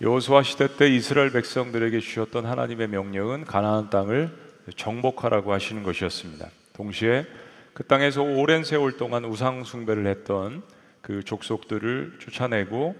여호수아 0.00 0.44
시대 0.44 0.76
때 0.76 0.88
이스라엘 0.88 1.32
백성들에게 1.32 1.98
주셨던 1.98 2.46
하나님의 2.46 2.86
명령은 2.86 3.44
가나안 3.44 3.90
땅을 3.90 4.30
정복하라고 4.76 5.52
하시는 5.52 5.82
것이었습니다. 5.82 6.48
동시에 6.74 7.26
그 7.74 7.82
땅에서 7.82 8.22
오랜 8.22 8.62
세월 8.62 8.96
동안 8.96 9.24
우상 9.24 9.64
숭배를 9.64 10.06
했던 10.06 10.62
그 11.00 11.24
족속들을 11.24 12.18
쫓아내고 12.20 12.94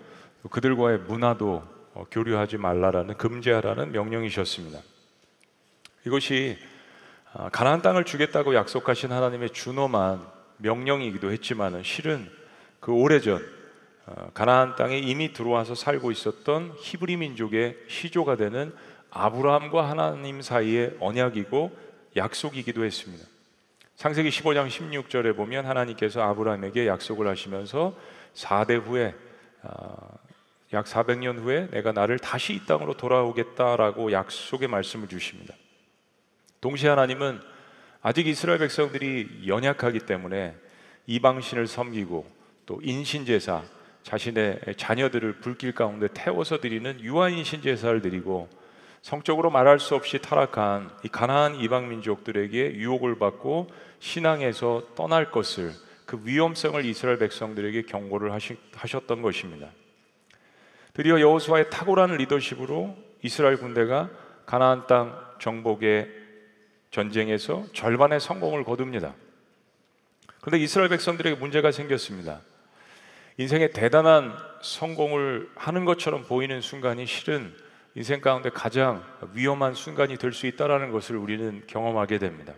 그들과의 0.51 0.99
문화도 1.07 1.63
어, 1.95 2.07
교류하지 2.11 2.57
말라라는 2.57 3.17
금지하라는 3.17 3.93
명령이셨습니다. 3.93 4.81
이것이 6.05 6.59
아, 7.33 7.49
가나안 7.49 7.81
땅을 7.81 8.07
주겠다고 8.07 8.57
약속하신 8.57 9.13
하나님의 9.13 9.51
준엄한 9.51 10.27
명령이기도 10.57 11.31
했지만은 11.31 11.85
실은 11.85 12.29
그 12.81 12.91
오래전 12.91 13.37
어, 13.37 13.58
가나안 14.35 14.77
땅에 14.77 14.99
이미 14.99 15.33
들어와서 15.33 15.75
살고 15.75 16.11
있었던 16.11 16.75
히브리 16.79 17.17
민족의 17.17 17.77
시조가 17.89 18.37
되는 18.37 18.75
아브라함과 19.11 19.89
하나님 19.89 20.43
사이의 20.43 20.97
언약이고 21.01 21.77
약속이기도 22.17 22.85
했습니다. 22.85 23.27
창세기 23.97 24.29
15장 24.29 24.69
16절에 24.69 25.37
보면 25.37 25.67
하나님께서 25.67 26.23
아브라함에게 26.23 26.87
약속을 26.87 27.27
하시면서 27.27 27.97
4대 28.35 28.81
후에 28.81 29.15
어, 29.63 30.19
약 30.73 30.85
400년 30.85 31.39
후에 31.39 31.69
내가 31.71 31.93
나를 31.93 32.19
다시 32.19 32.55
이 32.55 32.65
땅으로 32.67 32.97
돌아오겠다라고 32.97 34.13
약속의 34.13 34.69
말씀을 34.69 35.09
주십니다. 35.09 35.55
동시에 36.61 36.91
하나님은 36.91 37.41
아직 38.03 38.27
이스라엘 38.27 38.59
백성들이 38.59 39.45
연약하기 39.47 40.01
때문에 40.01 40.55
이방신을 41.07 41.67
섬기고 41.67 42.31
또 42.67 42.81
인신제사 42.83 43.65
자신의 44.09 44.61
자녀들을 44.79 45.35
불길 45.41 45.75
가운데 45.75 46.09
태워서 46.15 46.61
드리는 46.61 46.99
유아인신 46.99 47.61
제사를 47.61 48.01
드리고 48.01 48.49
성적으로 49.03 49.51
말할 49.51 49.79
수 49.79 49.95
없이 49.95 50.19
타락한 50.19 50.91
이 51.05 51.09
가나안 51.09 51.57
이방 51.57 51.91
민족들에게 51.91 52.77
유혹을 52.77 53.19
받고 53.19 53.69
신앙에서 53.99 54.95
떠날 54.95 55.31
것을 55.31 55.73
그 56.07 56.23
위험성을 56.25 56.83
이스라엘 56.87 57.19
백성들에게 57.19 57.83
경고를 57.83 58.33
하셨던 58.73 59.21
것입니다. 59.21 59.69
드디어 60.95 61.21
여호수아의 61.21 61.69
탁월한 61.69 62.17
리더십으로 62.17 62.97
이스라엘 63.23 63.59
군대가 63.59 64.09
가나안 64.47 64.87
땅 64.87 65.23
정복의 65.39 66.09
전쟁에서 66.91 67.67
절반의 67.75 68.21
성공을 68.21 68.65
거둡니다. 68.65 69.15
그런데 70.41 70.65
이스라엘 70.65 70.89
백성들에게 70.89 71.37
문제가 71.39 71.73
생겼습니다. 71.73 72.41
인생의 73.41 73.71
대단한 73.71 74.37
성공을 74.61 75.49
하는 75.55 75.85
것처럼 75.85 76.25
보이는 76.25 76.61
순간이 76.61 77.07
실은 77.07 77.55
인생 77.95 78.21
가운데 78.21 78.51
가장 78.51 79.05
위험한 79.33 79.75
순간이 79.75 80.17
될 80.17 80.33
수 80.33 80.49
있다라는 80.49 80.91
것을 80.91 81.17
우리는 81.17 81.63
경험하게 81.69 82.19
됩니다. 82.19 82.55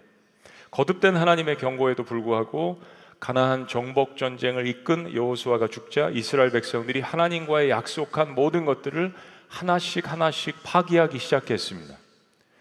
거듭된 0.70 1.16
하나님의 1.16 1.58
경고에도 1.58 2.04
불구하고 2.04 2.80
가나안 3.20 3.68
정복 3.68 4.16
전쟁을 4.16 4.66
이끈 4.66 5.14
여호수아가 5.14 5.68
죽자 5.68 6.10
이스라엘 6.14 6.50
백성들이 6.50 7.00
하나님과의 7.00 7.68
약속한 7.68 8.34
모든 8.34 8.64
것들을 8.64 9.12
하나씩 9.48 10.10
하나씩 10.10 10.62
파기하기 10.62 11.18
시작했습니다. 11.18 11.94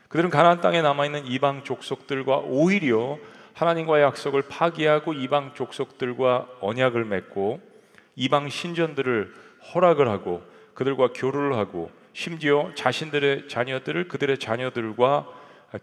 그들은 0.10 0.30
가나안 0.30 0.60
땅에 0.60 0.82
남아 0.82 1.06
있는 1.06 1.26
이방 1.26 1.64
족속들과 1.64 2.40
오히려 2.40 3.18
하나님과의 3.54 4.04
약속을 4.04 4.44
파기하고 4.50 5.14
이방 5.14 5.54
족속들과 5.54 6.50
언약을 6.60 7.06
맺고 7.06 7.69
이방 8.16 8.50
신전들을 8.50 9.34
허락을 9.74 10.08
하고 10.08 10.44
그들과 10.74 11.10
교류를 11.14 11.58
하고 11.58 11.92
심지어 12.14 12.72
자신들의 12.76 13.48
자녀들을 13.48 14.08
그들의 14.08 14.38
자녀들과 14.40 15.28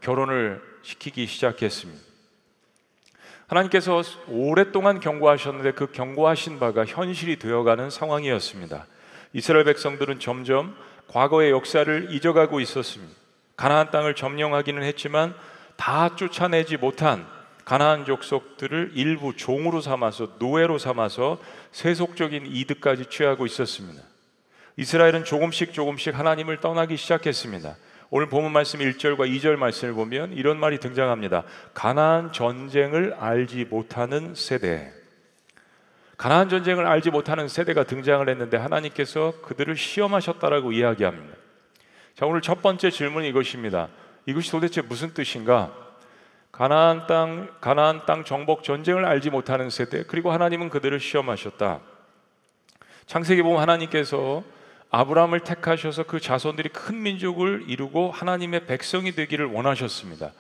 결혼을 0.01 0.63
시키기 0.83 1.27
시작했습니다. 1.27 2.03
하나님께서 3.47 4.03
오랫동안 4.29 4.99
경고하셨는데 4.99 5.73
그 5.73 5.93
경고하신 5.93 6.59
바가 6.59 6.85
현실이 6.85 7.39
되어가는 7.39 7.91
상황이었습니다. 7.91 8.87
이스라엘 9.33 9.65
백성들은 9.65 10.19
점점 10.19 10.77
과거의 11.09 11.53
역사를 11.53 12.09
잊어가고 12.11 12.61
있었습니다. 12.61 13.15
가나안 13.57 13.91
땅을 13.91 14.15
점령하기는 14.15 14.83
했지만 14.83 15.35
다 15.77 16.17
쫓아내지 16.17 16.77
못한 16.77 17.27
가나안 17.67 18.05
족속들을 18.05 18.93
일부 18.95 19.35
종으로 19.37 19.81
삼아서 19.81 20.37
노예로 20.39 20.79
삼아서 20.79 21.39
세속적인 21.73 22.47
이득까지 22.47 23.07
취하고 23.07 23.45
있었습니다. 23.45 24.03
이스라엘은 24.77 25.25
조금씩 25.25 25.73
조금씩 25.73 26.17
하나님을 26.17 26.61
떠나기 26.61 26.97
시작했습니다. 26.97 27.77
오늘 28.11 28.29
본문 28.29 28.53
말씀 28.53 28.79
1절과 28.79 29.29
2절 29.29 29.57
말씀을 29.57 29.95
보면 29.95 30.33
이런 30.35 30.61
말이 30.61 30.79
등장합니다. 30.79 31.43
가나안 31.75 32.33
전쟁을 32.33 33.17
알지 33.19 33.65
못하는 33.65 34.37
세대. 34.37 34.93
가나안 36.17 36.49
전쟁을 36.49 36.87
알지 36.87 37.11
못하는 37.11 37.49
세대가 37.49 37.83
등장을 37.83 38.29
했는데 38.29 38.57
하나님께서 38.57 39.41
그들을 39.43 39.77
시험하셨다라고 39.77 40.71
이야기합니다. 40.71 41.35
자, 42.15 42.27
오늘 42.27 42.43
첫 42.43 42.63
번째 42.63 42.93
질문은 42.93 43.29
이것입니다. 43.29 43.89
이것이 44.25 44.53
도대체 44.53 44.83
무슨 44.83 45.13
뜻인가? 45.13 45.86
가나안 46.57 47.07
땅 47.07 47.51
가나안 47.61 48.07
땅 48.07 48.25
정복 48.25 48.65
전쟁을 48.65 49.05
알지 49.05 49.29
못하는 49.29 49.69
세대 49.69 50.05
그리고 50.05 50.33
하나님은 50.33 50.71
그들을 50.71 50.99
시험하셨다. 50.99 51.81
창세기 53.05 53.43
보면 53.43 53.61
하나님께서 53.61 54.43
아브라함을 54.91 55.41
택하셔서 55.41 56.05
그 56.05 56.19
자손들이 56.19 56.71
큰 56.71 57.03
민족을 57.03 57.65
이루고 57.69 58.11
하나님의 58.11 58.65
백성이 58.65 59.13
되기를 59.13 59.45
원하셨습니다. 59.47 60.33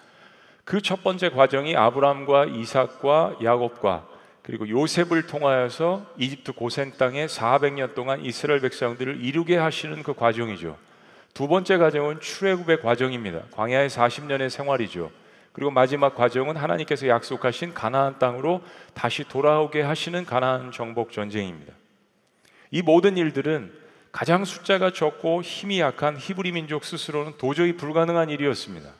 그 0.64 0.80
첫 0.80 1.04
번째 1.04 1.28
과정이 1.28 1.76
아브라함과 1.76 2.46
이삭과 2.46 3.36
야곱과 3.42 4.06
그리고 4.42 4.66
요셉을 4.66 5.26
통하여서 5.26 6.06
이집트 6.16 6.52
고센 6.52 6.92
땅에 6.96 7.26
400년 7.26 7.94
동안 7.94 8.24
이스라엘 8.24 8.60
백성들을 8.60 9.22
이루게 9.22 9.58
하시는 9.58 10.02
그 10.02 10.14
과정이죠. 10.14 10.78
두 11.34 11.46
번째 11.46 11.76
과정은 11.76 12.20
출애굽의 12.20 12.80
과정입니다. 12.80 13.42
광야의 13.50 13.90
40년의 13.90 14.48
생활이죠. 14.48 15.10
그리고 15.56 15.70
마지막 15.70 16.14
과정은 16.14 16.54
하나님께서 16.54 17.08
약속하신 17.08 17.72
가나안 17.72 18.18
땅으로 18.18 18.60
다시 18.92 19.24
돌아오게 19.24 19.80
하시는 19.80 20.26
가나안 20.26 20.70
정복 20.70 21.12
전쟁입니다. 21.12 21.72
이 22.70 22.82
모든 22.82 23.16
일들은 23.16 23.72
가장 24.12 24.44
숫자가 24.44 24.92
적고 24.92 25.40
힘이 25.40 25.80
약한 25.80 26.18
히브리 26.18 26.52
민족 26.52 26.84
스스로는 26.84 27.38
도저히 27.38 27.72
불가능한 27.72 28.28
일이었습니다. 28.28 28.90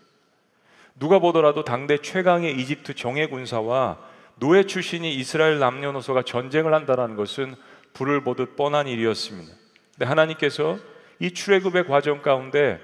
누가 0.98 1.18
보더라도 1.18 1.62
당대 1.62 1.98
최강의 1.98 2.58
이집트 2.58 2.94
정예 2.94 3.26
군사와 3.26 3.98
노예 4.36 4.64
출신이 4.64 5.14
이스라엘 5.14 5.58
남녀노소가 5.58 6.22
전쟁을 6.22 6.72
한다는 6.72 7.16
것은 7.16 7.54
불을 7.92 8.24
보듯 8.24 8.56
뻔한 8.56 8.88
일이었습니다. 8.88 9.52
근데 9.92 10.06
하나님께서 10.06 10.78
이 11.18 11.32
출애굽의 11.32 11.86
과정 11.86 12.22
가운데 12.22 12.80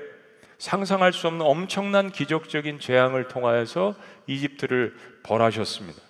상상할 0.62 1.12
수 1.12 1.26
없는 1.26 1.44
엄청난 1.44 2.12
기적적인 2.12 2.78
재앙을 2.78 3.26
통하여서 3.26 3.96
이집트를 4.28 4.94
벌하셨습니다. 5.24 6.00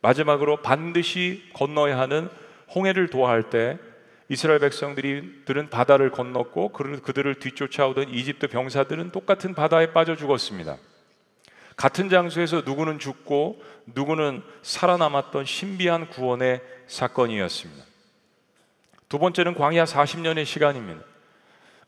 마지막으로 0.00 0.62
반드시 0.62 1.42
건너야 1.54 1.98
하는 1.98 2.30
홍해를 2.72 3.10
도하할 3.10 3.50
때 3.50 3.80
이스라엘 4.28 4.60
백성들은 4.60 5.70
바다를 5.70 6.12
건넜고 6.12 6.68
그들을 6.68 7.34
뒤쫓아오던 7.40 8.10
이집트 8.10 8.46
병사들은 8.46 9.10
똑같은 9.10 9.54
바다에 9.56 9.92
빠져 9.92 10.14
죽었습니다. 10.14 10.76
같은 11.74 12.08
장소에서 12.08 12.62
누구는 12.64 13.00
죽고 13.00 13.60
누구는 13.86 14.44
살아남았던 14.62 15.46
신비한 15.46 16.10
구원의 16.10 16.62
사건이었습니다. 16.86 17.84
두 19.08 19.18
번째는 19.18 19.56
광야 19.56 19.82
40년의 19.82 20.44
시간입니다. 20.44 21.02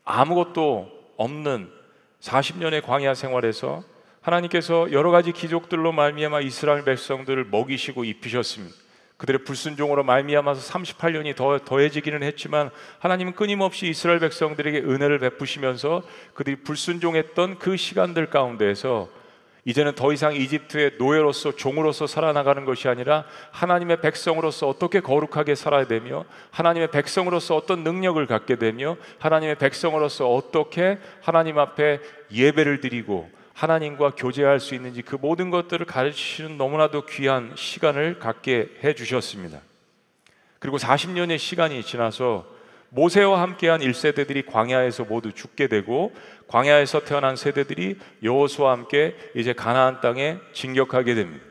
아무것도 0.03 0.91
없는 1.15 1.78
40년의 2.21 2.83
광야 2.83 3.13
생활에서 3.13 3.83
하나님께서 4.21 4.91
여러 4.91 5.11
가지 5.11 5.31
기적들로 5.31 5.91
말미암아 5.91 6.41
이스라엘 6.41 6.83
백성들을 6.83 7.45
먹이시고 7.45 8.03
입히셨습니다. 8.03 8.75
그들의 9.17 9.43
불순종으로 9.43 10.03
말미암아서 10.03 10.73
38년이 10.73 11.35
더 11.35 11.59
더해지기는 11.59 12.23
했지만 12.23 12.69
하나님은 12.99 13.33
끊임없이 13.33 13.87
이스라엘 13.89 14.19
백성들에게 14.19 14.79
은혜를 14.79 15.19
베푸시면서 15.19 16.03
그들이 16.33 16.63
불순종했던 16.63 17.59
그 17.59 17.75
시간들 17.75 18.29
가운데에서 18.29 19.09
이제는 19.65 19.93
더 19.95 20.13
이상 20.13 20.33
이집트의 20.35 20.93
노예로서 20.97 21.55
종으로서 21.55 22.07
살아나가는 22.07 22.63
것이 22.65 22.87
아니라 22.87 23.25
하나님의 23.51 24.01
백성으로서 24.01 24.67
어떻게 24.67 24.99
거룩하게 24.99 25.55
살아야 25.55 25.85
되며 25.85 26.25
하나님의 26.51 26.91
백성으로서 26.91 27.55
어떤 27.55 27.83
능력을 27.83 28.25
갖게 28.25 28.55
되며 28.55 28.97
하나님의 29.19 29.55
백성으로서 29.55 30.31
어떻게 30.33 30.97
하나님 31.21 31.59
앞에 31.59 31.99
예배를 32.31 32.79
드리고 32.81 33.29
하나님과 33.53 34.11
교제할 34.11 34.61
수 34.61 34.73
있는지 34.73 35.01
그 35.01 35.17
모든 35.19 35.49
것들을 35.49 35.85
가르치시는 35.85 36.57
너무나도 36.57 37.05
귀한 37.07 37.51
시간을 37.55 38.19
갖게 38.19 38.69
해 38.83 38.93
주셨습니다. 38.93 39.59
그리고 40.59 40.77
40년의 40.77 41.37
시간이 41.37 41.83
지나서 41.83 42.58
모세와 42.89 43.41
함께한 43.41 43.81
1세대들이 43.81 44.45
광야에서 44.45 45.05
모두 45.05 45.31
죽게 45.31 45.67
되고 45.67 46.11
광야에서 46.47 47.01
태어난 47.01 47.35
세대들이 47.35 47.97
여호수아와 48.23 48.71
함께 48.71 49.15
이제 49.35 49.53
가나안 49.53 50.01
땅에 50.01 50.37
진격하게 50.53 51.15
됩니다. 51.15 51.45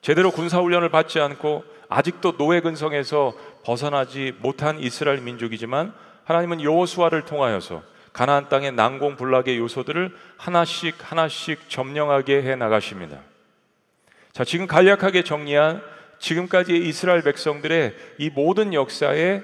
제대로 0.00 0.30
군사 0.30 0.60
훈련을 0.60 0.88
받지 0.90 1.20
않고 1.20 1.64
아직도 1.88 2.36
노예 2.36 2.60
근성에서 2.60 3.34
벗어나지 3.64 4.34
못한 4.40 4.78
이스라엘 4.78 5.20
민족이지만 5.20 5.94
하나님은 6.24 6.62
여호수아를 6.62 7.24
통하여서 7.24 7.82
가나안 8.12 8.48
땅의 8.48 8.72
난공 8.72 9.16
불락의 9.16 9.58
요소들을 9.58 10.14
하나씩 10.36 10.96
하나씩 10.98 11.68
점령하게 11.68 12.42
해 12.42 12.56
나가십니다. 12.56 13.20
자, 14.32 14.44
지금 14.44 14.66
간략하게 14.66 15.24
정리한 15.24 15.82
지금까지의 16.18 16.86
이스라엘 16.86 17.22
백성들의 17.22 17.94
이 18.18 18.30
모든 18.30 18.74
역사의 18.74 19.42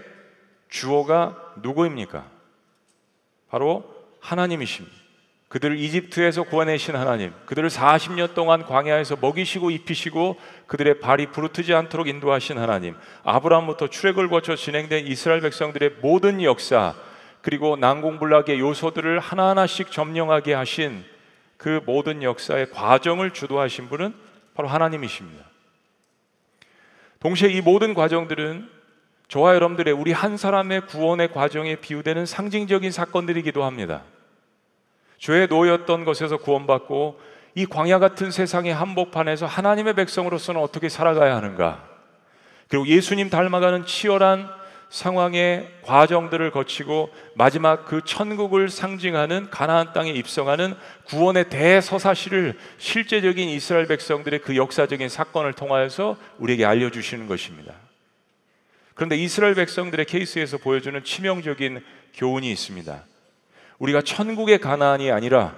주어가 0.68 1.36
누구입니까? 1.62 2.26
바로 3.50 3.84
하나님이십니다. 4.20 4.96
그들을 5.48 5.78
이집트에서 5.78 6.42
구원내신 6.42 6.94
하나님, 6.94 7.32
그들을 7.46 7.70
40년 7.70 8.34
동안 8.34 8.64
광야에서 8.66 9.16
먹이시고 9.18 9.70
입히시고 9.70 10.36
그들의 10.66 11.00
발이 11.00 11.28
부르트지 11.28 11.72
않도록 11.72 12.06
인도하신 12.06 12.58
하나님, 12.58 12.94
아브라함부터 13.24 13.88
출애굽을 13.88 14.28
거쳐 14.28 14.56
진행된 14.56 15.06
이스라엘 15.06 15.40
백성들의 15.40 15.96
모든 16.02 16.42
역사, 16.42 16.94
그리고 17.40 17.76
난공불락의 17.76 18.60
요소들을 18.60 19.20
하나하나씩 19.20 19.90
점령하게 19.90 20.52
하신 20.52 21.02
그 21.56 21.80
모든 21.86 22.22
역사의 22.22 22.70
과정을 22.70 23.30
주도하신 23.32 23.88
분은 23.88 24.14
바로 24.54 24.68
하나님이십니다. 24.68 25.46
동시에 27.20 27.48
이 27.48 27.62
모든 27.62 27.94
과정들은 27.94 28.77
저와 29.28 29.54
여러분들의 29.54 29.92
우리 29.92 30.12
한 30.12 30.36
사람의 30.36 30.86
구원의 30.86 31.32
과정에 31.32 31.76
비유되는 31.76 32.24
상징적인 32.24 32.90
사건들이기도 32.90 33.62
합니다. 33.62 34.02
죄에 35.18 35.46
놓였던 35.46 36.04
것에서 36.04 36.38
구원받고 36.38 37.20
이 37.54 37.66
광야 37.66 37.98
같은 37.98 38.30
세상의 38.30 38.72
한복판에서 38.72 39.46
하나님의 39.46 39.94
백성으로서는 39.94 40.60
어떻게 40.60 40.88
살아가야 40.88 41.36
하는가? 41.36 41.84
그리고 42.68 42.86
예수님 42.86 43.28
닮아가는 43.28 43.84
치열한 43.84 44.48
상황의 44.88 45.68
과정들을 45.82 46.50
거치고 46.50 47.10
마지막 47.34 47.84
그 47.84 48.00
천국을 48.04 48.70
상징하는 48.70 49.50
가나안 49.50 49.92
땅에 49.92 50.10
입성하는 50.10 50.74
구원의 51.04 51.50
대서사시를 51.50 52.56
실제적인 52.78 53.48
이스라엘 53.50 53.86
백성들의 53.86 54.40
그 54.40 54.56
역사적인 54.56 55.08
사건을 55.10 55.52
통하여서 55.52 56.16
우리에게 56.38 56.64
알려 56.64 56.90
주시는 56.90 57.26
것입니다. 57.26 57.74
그런데 58.98 59.14
이스라엘 59.14 59.54
백성들의 59.54 60.06
케이스에서 60.06 60.58
보여주는 60.58 61.04
치명적인 61.04 61.84
교훈이 62.14 62.50
있습니다. 62.50 63.04
우리가 63.78 64.02
천국의 64.02 64.58
가나안이 64.58 65.12
아니라 65.12 65.54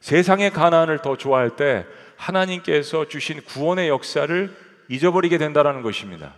세상의 0.00 0.50
가나안을 0.50 0.98
더 0.98 1.16
좋아할 1.16 1.54
때 1.54 1.86
하나님께서 2.16 3.06
주신 3.06 3.40
구원의 3.44 3.88
역사를 3.88 4.52
잊어버리게 4.88 5.38
된다는 5.38 5.82
것입니다. 5.82 6.34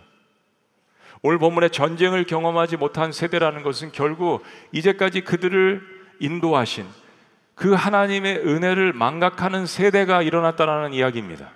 오늘 1.23 1.39
본문에 1.39 1.69
전쟁을 1.69 2.25
경험하지 2.25 2.77
못한 2.77 3.11
세대라는 3.11 3.63
것은 3.63 3.91
결국 3.91 4.43
이제까지 4.73 5.21
그들을 5.21 5.81
인도하신 6.19 6.85
그 7.55 7.73
하나님의 7.73 8.45
은혜를 8.45 8.93
망각하는 8.93 9.65
세대가 9.65 10.21
일어났다라는 10.21 10.93
이야기입니다. 10.93 11.53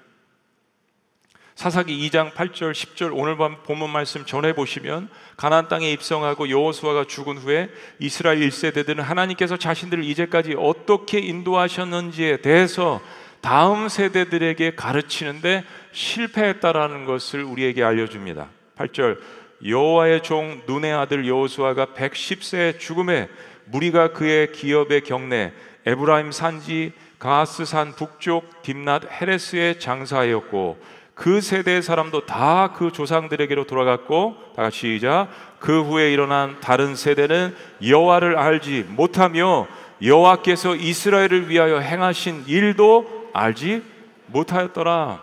사사기 1.62 2.10
2장 2.10 2.34
8절 2.34 2.72
10절 2.72 3.12
오늘 3.14 3.38
밤 3.38 3.56
본문 3.62 3.92
말씀 3.92 4.26
전해 4.26 4.54
보시면 4.54 5.10
가나안 5.38 5.68
땅에 5.68 5.92
입성하고 5.92 6.50
여호수아가 6.50 7.06
죽은 7.06 7.38
후에 7.38 7.70
이스라엘 8.00 8.40
1세대들은 8.40 8.96
하나님께서 8.96 9.58
자신들을 9.58 10.04
이제까지 10.04 10.56
어떻게 10.58 11.20
인도하셨는지에 11.20 12.38
대해서 12.38 13.00
다음 13.42 13.90
세대들에게 13.90 14.74
가르치는데 14.74 15.64
실패했다라는 15.92 17.06
것을 17.06 17.44
우리에게 17.44 17.84
알려줍니다. 17.84 18.48
8절 18.80 19.20
여호와의 19.64 20.24
종 20.24 20.64
눈의 20.66 20.92
아들 20.92 21.28
여호수아가 21.28 21.90
110세의 21.96 22.80
죽음에 22.80 23.30
무리가 23.66 24.14
그의 24.14 24.52
기업의 24.52 25.02
경내 25.02 25.54
에브라임 25.86 26.32
산지 26.32 26.94
가스 27.20 27.66
산 27.66 27.92
북쪽 27.92 28.64
딥낫 28.64 29.04
헤레스의 29.12 29.80
장사였고 29.80 31.01
그 31.22 31.40
세대의 31.40 31.84
사람도 31.84 32.26
다 32.26 32.74
그 32.76 32.92
조상들에게로 32.92 33.66
돌아갔고 33.66 34.36
다 34.56 34.64
같이 34.64 34.96
시작 34.96 35.28
그 35.60 35.84
후에 35.84 36.12
일어난 36.12 36.60
다른 36.62 36.96
세대는 36.96 37.56
여호와를 37.86 38.40
알지 38.40 38.88
못하며 38.90 39.68
여호와께서 40.02 40.76
이스라엘을 40.76 41.48
위하여 41.48 41.78
행하신 41.78 42.46
일도 42.48 43.30
알지 43.34 43.84
못하였더라. 44.28 45.22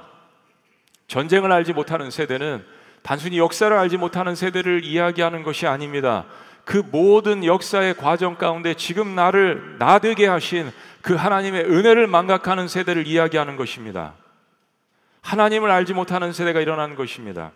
전쟁을 1.08 1.50
알지 1.50 1.72
못하는 1.72 2.12
세대는 2.12 2.64
단순히 3.02 3.38
역사를 3.38 3.76
알지 3.76 3.96
못하는 3.96 4.36
세대를 4.36 4.84
이야기하는 4.84 5.42
것이 5.42 5.66
아닙니다. 5.66 6.26
그 6.64 6.80
모든 6.92 7.44
역사의 7.44 7.96
과정 7.96 8.36
가운데 8.36 8.74
지금 8.74 9.16
나를 9.16 9.76
나되게 9.80 10.28
하신 10.28 10.70
그 11.02 11.16
하나님의 11.16 11.64
은혜를 11.64 12.06
망각하는 12.06 12.68
세대를 12.68 13.08
이야기하는 13.08 13.56
것입니다. 13.56 14.12
하나님을 15.22 15.70
알지 15.70 15.94
못하는 15.94 16.32
세대가 16.32 16.60
일어난 16.60 16.94
것입니다. 16.94 17.52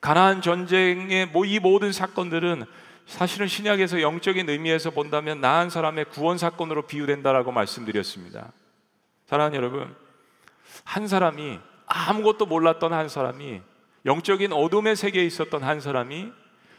가나안 0.00 0.42
전쟁의 0.42 1.30
이 1.46 1.58
모든 1.58 1.92
사건들은 1.92 2.64
사실은 3.06 3.46
신약에서 3.46 4.02
영적인 4.02 4.48
의미에서 4.48 4.90
본다면 4.90 5.40
나한 5.40 5.70
사람의 5.70 6.06
구원 6.06 6.38
사건으로 6.38 6.82
비유된다라고 6.82 7.52
말씀드렸습니다. 7.52 8.52
사랑하는 9.26 9.56
여러분, 9.56 9.94
한 10.84 11.06
사람이 11.06 11.60
아무것도 11.86 12.46
몰랐던 12.46 12.92
한 12.92 13.08
사람이 13.08 13.60
영적인 14.04 14.52
어둠의 14.52 14.96
세계에 14.96 15.24
있었던 15.24 15.62
한 15.62 15.80
사람이 15.80 16.32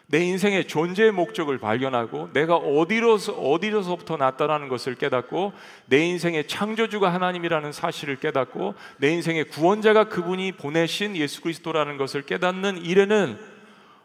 내 0.10 0.24
인생의 0.24 0.68
존재의 0.70 1.12
목적을 1.12 1.58
발견하고 1.58 2.32
내가 2.32 2.56
어디로서 2.56 3.34
어디로서부터 3.34 4.16
났다라는 4.16 4.70
것을 4.70 4.96
깨닫고 4.96 5.52
내 5.88 6.00
인생의 6.06 6.48
창조주가 6.48 7.14
하나님이라는 7.14 7.74
사실을 7.74 8.16
깨닫고 8.16 8.76
내 9.00 9.10
인생의 9.10 9.50
구원자가 9.50 10.06
그분이 10.06 10.54
보내신 10.54 11.18
예수 11.18 11.42
그리스도라는 11.42 11.98
것을 11.98 12.26
깨닫는 12.26 12.86
일에는 12.86 13.38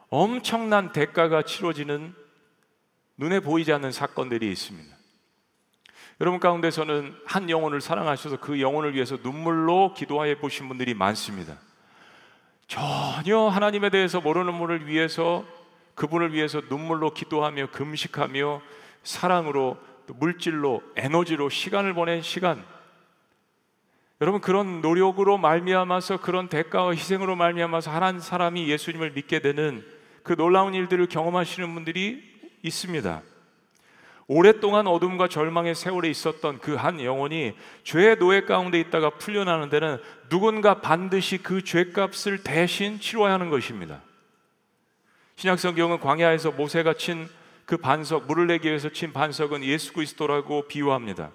엄청난 0.08 0.90
대가가 0.90 1.42
치러지는 1.42 2.14
눈에 3.16 3.38
보이지 3.38 3.72
않는 3.72 3.92
사건들이 3.92 4.50
있습니다. 4.50 4.96
여러분 6.20 6.40
가운데서는 6.40 7.14
한 7.24 7.48
영혼을 7.48 7.80
사랑하셔서 7.80 8.38
그 8.38 8.60
영혼을 8.60 8.94
위해서 8.94 9.18
눈물로 9.22 9.94
기도해 9.94 10.38
보신 10.38 10.68
분들이 10.68 10.94
많습니다. 10.94 11.58
전혀 12.66 13.38
하나님에 13.38 13.90
대해서 13.90 14.20
모르는 14.20 14.58
분을 14.58 14.88
위해서 14.88 15.44
그분을 15.94 16.32
위해서 16.32 16.60
눈물로 16.68 17.12
기도하며 17.14 17.70
금식하며 17.70 18.62
사랑으로 19.02 19.76
물질로 20.06 20.82
에너지로 20.96 21.48
시간을 21.48 21.94
보낸 21.94 22.22
시간 22.22 22.64
여러분 24.20 24.40
그런 24.40 24.80
노력으로 24.80 25.36
말미암아서 25.38 26.18
그런 26.18 26.48
대가와 26.48 26.92
희생으로 26.92 27.34
말미암아서 27.34 27.90
한 27.90 28.20
사람이 28.20 28.68
예수님을 28.68 29.12
믿게 29.12 29.40
되는 29.40 29.84
그 30.22 30.36
놀라운 30.36 30.74
일들을 30.74 31.06
경험하시는 31.08 31.74
분들이 31.74 32.22
있습니다. 32.62 33.22
오랫동안 34.28 34.86
어둠과 34.86 35.26
절망의 35.26 35.74
세월에 35.74 36.08
있었던 36.08 36.60
그 36.60 36.76
한 36.76 37.02
영혼이 37.02 37.54
죄의 37.82 38.18
노예 38.18 38.42
가운데 38.42 38.78
있다가 38.78 39.10
풀려나는 39.10 39.68
데는 39.68 39.98
누군가 40.28 40.80
반드시 40.80 41.38
그 41.38 41.64
죄값을 41.64 42.44
대신 42.44 43.00
치러야 43.00 43.34
하는 43.34 43.50
것입니다. 43.50 44.00
신약 45.36 45.58
성경은 45.58 46.00
광야에서 46.00 46.52
모세가 46.52 46.94
친 46.94 47.28
그 47.72 47.76
반석 47.76 48.26
물을 48.26 48.46
내기 48.46 48.68
위해서 48.68 48.90
친 48.90 49.12
반석은 49.12 49.64
예수 49.64 49.92
그리스도라고 49.92 50.68
비유합니다. 50.68 51.30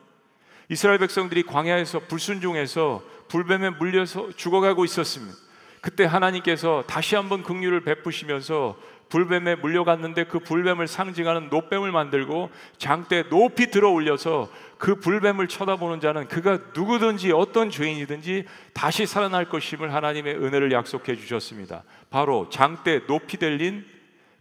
이스라엘 0.69 0.99
백성들이 0.99 1.43
광야에서 1.43 2.01
불순종해서 2.01 3.01
불뱀에 3.29 3.71
물려서 3.71 4.31
죽어가고 4.35 4.85
있었습니다. 4.85 5.35
그때 5.81 6.05
하나님께서 6.05 6.83
다시 6.85 7.15
한번 7.15 7.43
긍휼을 7.43 7.81
베푸시면서 7.81 8.77
불뱀에 9.09 9.55
물려갔는데 9.55 10.25
그 10.25 10.39
불뱀을 10.39 10.87
상징하는 10.87 11.49
노뱀을 11.49 11.91
만들고 11.91 12.49
장대 12.77 13.23
높이 13.29 13.71
들어 13.71 13.89
올려서 13.91 14.51
그 14.77 14.95
불뱀을 14.99 15.47
쳐다보는 15.47 15.99
자는 15.99 16.27
그가 16.27 16.59
누구든지 16.75 17.31
어떤 17.31 17.69
죄인이든지 17.69 18.45
다시 18.73 19.05
살아날 19.05 19.49
것임을 19.49 19.93
하나님의 19.93 20.35
은혜를 20.35 20.71
약속해 20.71 21.15
주셨습니다. 21.15 21.83
바로 22.09 22.49
장대 22.49 23.05
높이 23.07 23.37
들린 23.37 23.85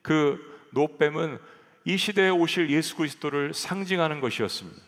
그 0.02 0.38
노뱀은 0.70 1.38
이 1.84 1.96
시대에 1.96 2.28
오실 2.30 2.70
예수 2.70 2.96
그리스도를 2.96 3.54
상징하는 3.54 4.20
것이었습니다. 4.20 4.82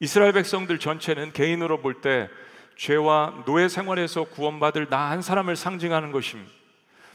이스라엘 0.00 0.32
백성들 0.32 0.78
전체는 0.78 1.32
개인으로 1.32 1.80
볼 1.80 2.00
때 2.00 2.28
죄와 2.76 3.44
노예 3.46 3.68
생활에서 3.68 4.24
구원받을 4.24 4.88
나 4.88 5.10
한 5.10 5.20
사람을 5.20 5.56
상징하는 5.56 6.10
것입니다. 6.10 6.50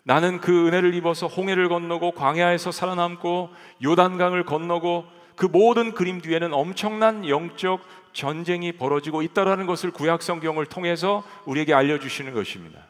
나는 0.08 0.40
그 0.40 0.68
은혜를 0.68 0.94
입어서 0.94 1.28
홍해를 1.28 1.68
건너고 1.68 2.12
광야에서 2.12 2.72
살아남고 2.72 3.50
요단강을 3.84 4.46
건너고 4.46 5.06
그 5.36 5.46
모든 5.46 5.92
그림 5.94 6.22
뒤에는 6.22 6.54
엄청난 6.54 7.28
영적 7.28 7.82
전쟁이 8.14 8.72
벌어지고 8.72 9.22
있다라는 9.22 9.66
것을 9.66 9.92
구약 9.92 10.22
성경을 10.22 10.66
통해서 10.66 11.26
우리에게 11.44 11.74
알려 11.74 12.00
주시는 12.00 12.34
것입니다. 12.34 12.88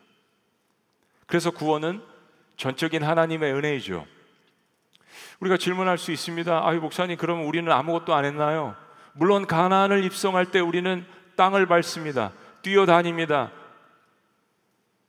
그래서 1.25 1.49
구원은 1.49 2.03
전적인 2.55 3.01
하나님의 3.01 3.51
은혜이죠. 3.51 4.05
우리가 5.39 5.57
질문할 5.57 5.97
수 5.97 6.11
있습니다. 6.11 6.67
아유 6.67 6.79
목사님 6.79 7.17
그러면 7.17 7.45
우리는 7.45 7.71
아무것도 7.71 8.13
안 8.13 8.25
했나요? 8.25 8.75
물론 9.13 9.47
가나안을 9.47 10.03
입성할 10.03 10.51
때 10.51 10.59
우리는 10.59 11.03
땅을 11.35 11.65
밟습니다. 11.65 12.31
뛰어다닙니다. 12.61 13.51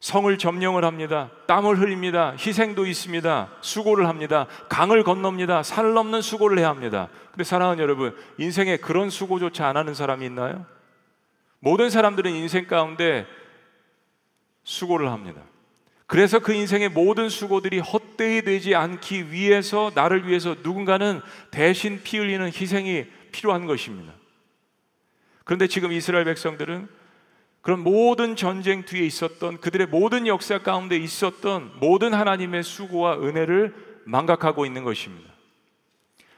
성을 0.00 0.38
점령을 0.38 0.84
합니다. 0.84 1.30
땀을 1.46 1.78
흘립니다. 1.80 2.34
희생도 2.38 2.86
있습니다. 2.86 3.48
수고를 3.60 4.06
합니다. 4.06 4.46
강을 4.68 5.02
건넙니다. 5.02 5.62
산을 5.64 5.92
넘는 5.94 6.22
수고를 6.22 6.58
해야 6.58 6.68
합니다. 6.68 7.08
근데 7.32 7.42
사랑하는 7.42 7.82
여러분, 7.82 8.16
인생에 8.38 8.76
그런 8.76 9.10
수고조차 9.10 9.66
안 9.66 9.76
하는 9.76 9.94
사람이 9.94 10.24
있나요? 10.26 10.66
모든 11.58 11.90
사람들은 11.90 12.30
인생 12.30 12.66
가운데 12.66 13.26
수고를 14.62 15.10
합니다. 15.10 15.42
그래서 16.06 16.38
그 16.38 16.52
인생의 16.52 16.90
모든 16.90 17.28
수고들이 17.28 17.80
헛되이 17.80 18.42
되지 18.42 18.74
않기 18.74 19.32
위해서 19.32 19.90
나를 19.94 20.26
위해서 20.26 20.54
누군가는 20.62 21.20
대신 21.50 22.00
피 22.02 22.18
흘리는 22.18 22.46
희생이 22.46 23.06
필요한 23.32 23.66
것입니다. 23.66 24.14
그런데 25.44 25.66
지금 25.66 25.92
이스라엘 25.92 26.24
백성들은 26.24 26.88
그런 27.60 27.80
모든 27.80 28.36
전쟁 28.36 28.84
뒤에 28.84 29.04
있었던 29.04 29.58
그들의 29.58 29.88
모든 29.88 30.26
역사 30.26 30.58
가운데 30.58 30.96
있었던 30.96 31.72
모든 31.80 32.14
하나님의 32.14 32.62
수고와 32.62 33.18
은혜를 33.18 33.74
망각하고 34.04 34.64
있는 34.64 34.84
것입니다. 34.84 35.32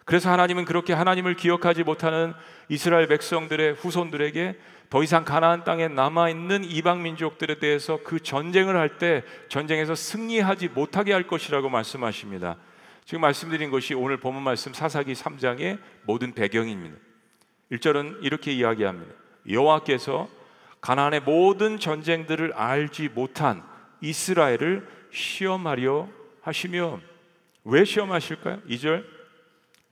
그래서 0.04 0.30
하나님은 0.30 0.64
그렇게 0.64 0.92
하나님을 0.92 1.36
기억하지 1.36 1.84
못하는 1.84 2.32
이스라엘 2.68 3.06
백성들의 3.06 3.74
후손들에게 3.74 4.58
더 4.88 5.04
이상 5.04 5.24
가나안 5.24 5.62
땅에 5.62 5.86
남아 5.86 6.30
있는 6.30 6.64
이방 6.64 7.02
민족들에 7.02 7.60
대해서 7.60 8.00
그 8.02 8.18
전쟁을 8.20 8.76
할 8.76 8.98
때 8.98 9.22
전쟁에서 9.48 9.94
승리하지 9.94 10.68
못하게 10.68 11.12
할 11.12 11.28
것이라고 11.28 11.68
말씀하십니다. 11.68 12.56
지금 13.04 13.20
말씀드린 13.20 13.70
것이 13.70 13.94
오늘 13.94 14.16
본문 14.16 14.42
말씀 14.42 14.72
사사기 14.72 15.12
3장의 15.12 15.78
모든 16.02 16.32
배경입니다. 16.34 16.96
1절은 17.70 18.24
이렇게 18.24 18.52
이야기합니다. 18.52 19.14
여호와께서 19.48 20.28
가나안의 20.80 21.20
모든 21.20 21.78
전쟁들을 21.78 22.52
알지 22.54 23.10
못한 23.10 23.62
이스라엘을 24.00 24.86
시험하려 25.12 26.08
하시며 26.42 27.00
왜 27.64 27.84
시험하실까요? 27.84 28.60
2절 28.68 29.04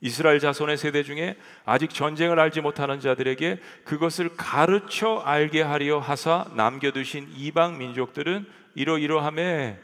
이스라엘 0.01 0.39
자손의 0.39 0.77
세대 0.77 1.03
중에 1.03 1.37
아직 1.65 1.91
전쟁을 1.91 2.39
알지 2.39 2.61
못하는 2.61 3.01
자들에게 3.01 3.59
그것을 3.85 4.37
가르쳐 4.37 5.19
알게 5.19 5.63
하려 5.63 5.99
하사 5.99 6.47
남겨두신 6.55 7.33
이방 7.37 7.79
민족들은 7.79 8.47
이러이러함에 8.77 9.79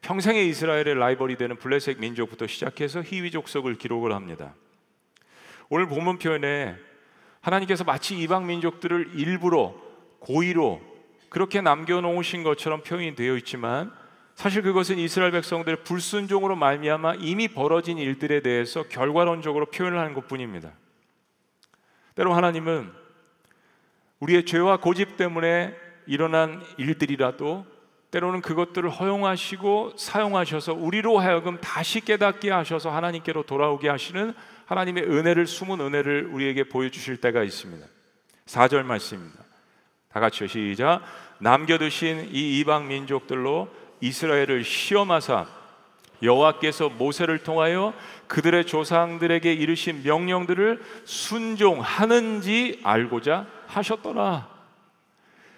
평생의 0.00 0.48
이스라엘의 0.48 0.94
라이벌이 0.94 1.36
되는 1.36 1.56
블레셋 1.56 1.98
민족부터 1.98 2.46
시작해서 2.46 3.02
희위 3.02 3.30
족속을 3.30 3.76
기록을 3.76 4.12
합니다. 4.12 4.54
오늘 5.68 5.86
본문 5.86 6.18
표현에 6.18 6.76
하나님께서 7.40 7.84
마치 7.84 8.18
이방 8.18 8.46
민족들을 8.46 9.10
일부러 9.16 9.74
고의로 10.20 10.80
그렇게 11.28 11.60
남겨놓으신 11.60 12.42
것처럼 12.42 12.82
표현이 12.82 13.14
되어 13.14 13.36
있지만 13.36 13.92
사실 14.34 14.62
그것은 14.62 14.98
이스라엘 14.98 15.32
백성들의 15.32 15.82
불순종으로 15.82 16.54
말미암아 16.54 17.16
이미 17.16 17.48
벌어진 17.48 17.98
일들에 17.98 18.40
대해서 18.40 18.84
결과론적으로 18.84 19.66
표현을 19.66 19.98
하는 19.98 20.14
것뿐입니다. 20.14 20.72
때로 22.14 22.34
하나님은 22.34 22.92
우리의 24.20 24.46
죄와 24.46 24.78
고집 24.78 25.16
때문에 25.16 25.74
일어난 26.06 26.62
일들이라도 26.76 27.66
때로는 28.10 28.40
그것들을 28.40 28.88
허용하시고 28.88 29.94
사용하셔서 29.96 30.72
우리로 30.72 31.18
하여금 31.18 31.60
다시 31.60 32.00
깨닫게 32.00 32.50
하셔서 32.50 32.90
하나님께로 32.90 33.42
돌아오게 33.42 33.88
하시는 33.88 34.34
하나님의 34.66 35.04
은혜를 35.04 35.46
숨은 35.46 35.80
은혜를 35.80 36.30
우리에게 36.32 36.64
보여주실 36.64 37.18
때가 37.18 37.42
있습니다. 37.42 37.86
4절 38.46 38.84
말씀입니다. 38.84 39.47
다 40.12 40.20
같이요 40.20 40.48
시작. 40.48 41.02
남겨두신 41.38 42.30
이 42.32 42.58
이방 42.58 42.88
민족들로 42.88 43.68
이스라엘을 44.00 44.64
시험하사 44.64 45.46
여호와께서 46.22 46.88
모세를 46.88 47.38
통하여 47.38 47.92
그들의 48.26 48.66
조상들에게 48.66 49.52
이르신 49.52 50.02
명령들을 50.02 50.82
순종하는지 51.04 52.80
알고자 52.82 53.46
하셨더라. 53.66 54.48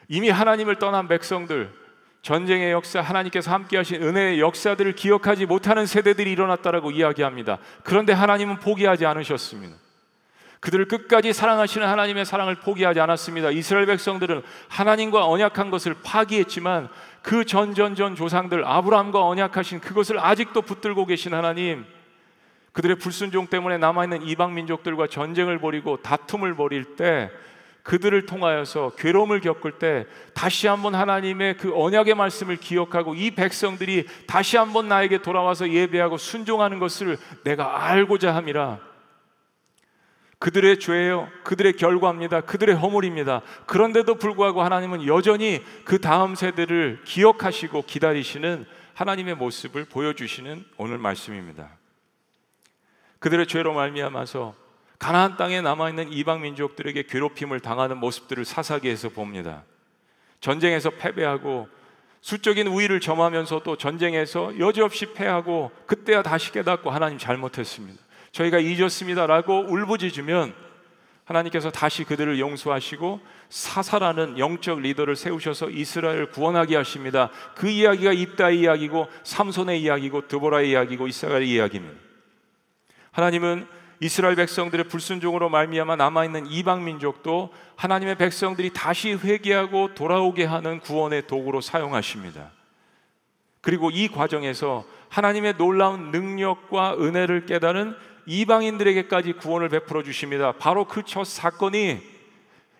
이미 0.08 0.28
하나님을 0.28 0.78
떠난 0.78 1.08
백성들, 1.08 1.72
전쟁의 2.22 2.72
역사, 2.72 3.00
하나님께서 3.00 3.50
함께 3.50 3.76
하신 3.78 4.02
은혜의 4.02 4.40
역사들을 4.40 4.94
기억하지 4.94 5.46
못하는 5.46 5.86
세대들이 5.86 6.30
일어났다라고 6.32 6.90
이야기합니다. 6.90 7.58
그런데 7.82 8.12
하나님은 8.12 8.58
포기하지 8.58 9.06
않으셨습니다. 9.06 9.76
그들을 10.60 10.88
끝까지 10.88 11.32
사랑하시는 11.32 11.86
하나님의 11.86 12.26
사랑을 12.26 12.56
포기하지 12.56 13.00
않았습니다. 13.00 13.50
이스라엘 13.50 13.86
백성들은 13.86 14.42
하나님과 14.68 15.26
언약한 15.26 15.70
것을 15.70 15.96
파기했지만 16.02 16.88
그 17.22 17.44
전전전 17.46 18.14
조상들 18.14 18.64
아브라함과 18.66 19.26
언약하신 19.26 19.80
그것을 19.80 20.18
아직도 20.20 20.62
붙들고 20.62 21.06
계신 21.06 21.32
하나님 21.32 21.86
그들의 22.72 22.96
불순종 22.96 23.46
때문에 23.46 23.78
남아있는 23.78 24.22
이방 24.22 24.54
민족들과 24.54 25.06
전쟁을 25.06 25.58
벌이고 25.58 26.02
다툼을 26.02 26.54
벌일 26.54 26.96
때 26.96 27.30
그들을 27.82 28.26
통하여서 28.26 28.92
괴로움을 28.98 29.40
겪을 29.40 29.78
때 29.78 30.06
다시 30.34 30.66
한번 30.66 30.94
하나님의 30.94 31.56
그 31.56 31.72
언약의 31.74 32.14
말씀을 32.14 32.56
기억하고 32.56 33.14
이 33.14 33.30
백성들이 33.30 34.06
다시 34.26 34.58
한번 34.58 34.88
나에게 34.88 35.22
돌아와서 35.22 35.70
예배하고 35.70 36.18
순종하는 36.18 36.78
것을 36.78 37.16
내가 37.44 37.86
알고자 37.86 38.34
함이라 38.34 38.89
그들의 40.40 40.80
죄예요. 40.80 41.28
그들의 41.44 41.74
결과입니다. 41.74 42.40
그들의 42.40 42.74
허물입니다. 42.74 43.42
그런데도 43.66 44.14
불구하고 44.14 44.62
하나님은 44.62 45.06
여전히 45.06 45.62
그 45.84 46.00
다음 46.00 46.34
세대를 46.34 47.02
기억하시고 47.04 47.82
기다리시는 47.82 48.64
하나님의 48.94 49.34
모습을 49.34 49.84
보여주시는 49.84 50.64
오늘 50.78 50.96
말씀입니다. 50.96 51.68
그들의 53.18 53.46
죄로 53.48 53.74
말미암아서 53.74 54.54
가나안 54.98 55.36
땅에 55.36 55.60
남아 55.60 55.90
있는 55.90 56.10
이방 56.10 56.40
민족들에게 56.40 57.02
괴롭힘을 57.02 57.60
당하는 57.60 57.98
모습들을 57.98 58.46
사사기에서 58.46 59.10
봅니다. 59.10 59.64
전쟁에서 60.40 60.88
패배하고 60.88 61.68
수적인 62.22 62.66
우위를 62.66 63.00
점하면서도 63.00 63.76
전쟁에서 63.76 64.58
여지없이 64.58 65.12
패하고 65.12 65.70
그때야 65.86 66.22
다시 66.22 66.50
깨닫고 66.50 66.90
하나님 66.90 67.18
잘못했습니다. 67.18 68.02
저희가 68.32 68.58
잊었습니다라고 68.58 69.66
울부짖으면 69.68 70.54
하나님께서 71.24 71.70
다시 71.70 72.04
그들을 72.04 72.40
용서하시고 72.40 73.20
사사라는 73.48 74.38
영적 74.38 74.80
리더를 74.80 75.14
세우셔서 75.14 75.70
이스라엘을 75.70 76.30
구원하게 76.30 76.76
하십니다. 76.76 77.30
그 77.54 77.68
이야기가 77.68 78.12
입다의 78.12 78.60
이야기고 78.60 79.06
삼손의 79.22 79.80
이야기고 79.82 80.26
드보라의 80.26 80.70
이야기고 80.70 81.06
이스라엘의 81.06 81.48
이야기입니다. 81.48 82.00
하나님은 83.12 83.66
이스라엘 84.00 84.34
백성들의 84.34 84.88
불순종으로 84.88 85.50
말미암아 85.50 85.96
남아 85.96 86.24
있는 86.24 86.46
이방 86.46 86.84
민족도 86.84 87.52
하나님의 87.76 88.16
백성들이 88.16 88.72
다시 88.72 89.12
회개하고 89.12 89.94
돌아오게 89.94 90.46
하는 90.46 90.80
구원의 90.80 91.26
도구로 91.26 91.60
사용하십니다. 91.60 92.50
그리고 93.60 93.90
이 93.90 94.08
과정에서 94.08 94.84
하나님의 95.10 95.58
놀라운 95.58 96.10
능력과 96.12 96.96
은혜를 96.98 97.46
깨달은 97.46 97.94
이방인들에게까지 98.30 99.32
구원을 99.34 99.68
베풀어 99.68 100.04
주십니다. 100.04 100.52
바로 100.52 100.84
그 100.84 101.02
첫 101.04 101.24
사건이 101.24 101.98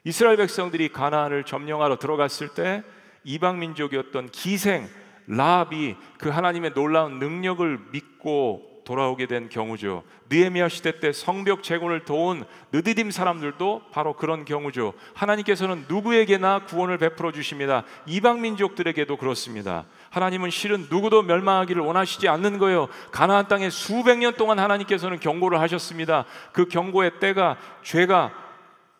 이스라엘 0.05 0.37
백성들이 0.37 0.91
가나안을 0.91 1.43
점령하러 1.45 1.99
들어갔을 1.99 2.51
때 2.55 2.85
이방 3.25 3.59
민족이었던 3.59 4.31
기생 4.31 4.89
라합이 5.27 5.97
그 6.19 6.29
하나님의 6.29 6.73
놀라운 6.75 7.19
능력을 7.19 7.81
믿고 7.91 8.70
돌아오게 8.91 9.27
된 9.27 9.49
경우죠. 9.49 10.03
느헤미야 10.31 10.69
시대 10.69 10.99
때 10.99 11.13
성벽 11.13 11.63
재건을 11.63 12.05
도운 12.05 12.45
느디딤 12.73 13.13
사람들도 13.13 13.83
바로 13.93 14.15
그런 14.15 14.45
경우죠. 14.45 14.95
하나님께서는 15.15 15.85
누구에게나 15.89 16.65
구원을 16.65 16.99
베풀어 16.99 17.31
주십니다. 17.31 17.85
이방 18.07 18.41
민족들에게도 18.41 19.17
그렇습니다. 19.17 19.85
하나님은 20.11 20.51
실은 20.51 20.89
누구도 20.91 21.23
멸망하기를 21.23 21.81
원하시지 21.81 22.27
않는 22.27 22.59
거예요. 22.59 22.89
가나안 23.13 23.47
땅에 23.47 23.71
수백 23.71 24.19
년 24.19 24.35
동안 24.35 24.59
하나님께서는 24.59 25.21
경고를 25.21 25.61
하셨습니다. 25.61 26.25
그 26.51 26.67
경고의 26.67 27.21
때가 27.21 27.59
죄가 27.85 28.33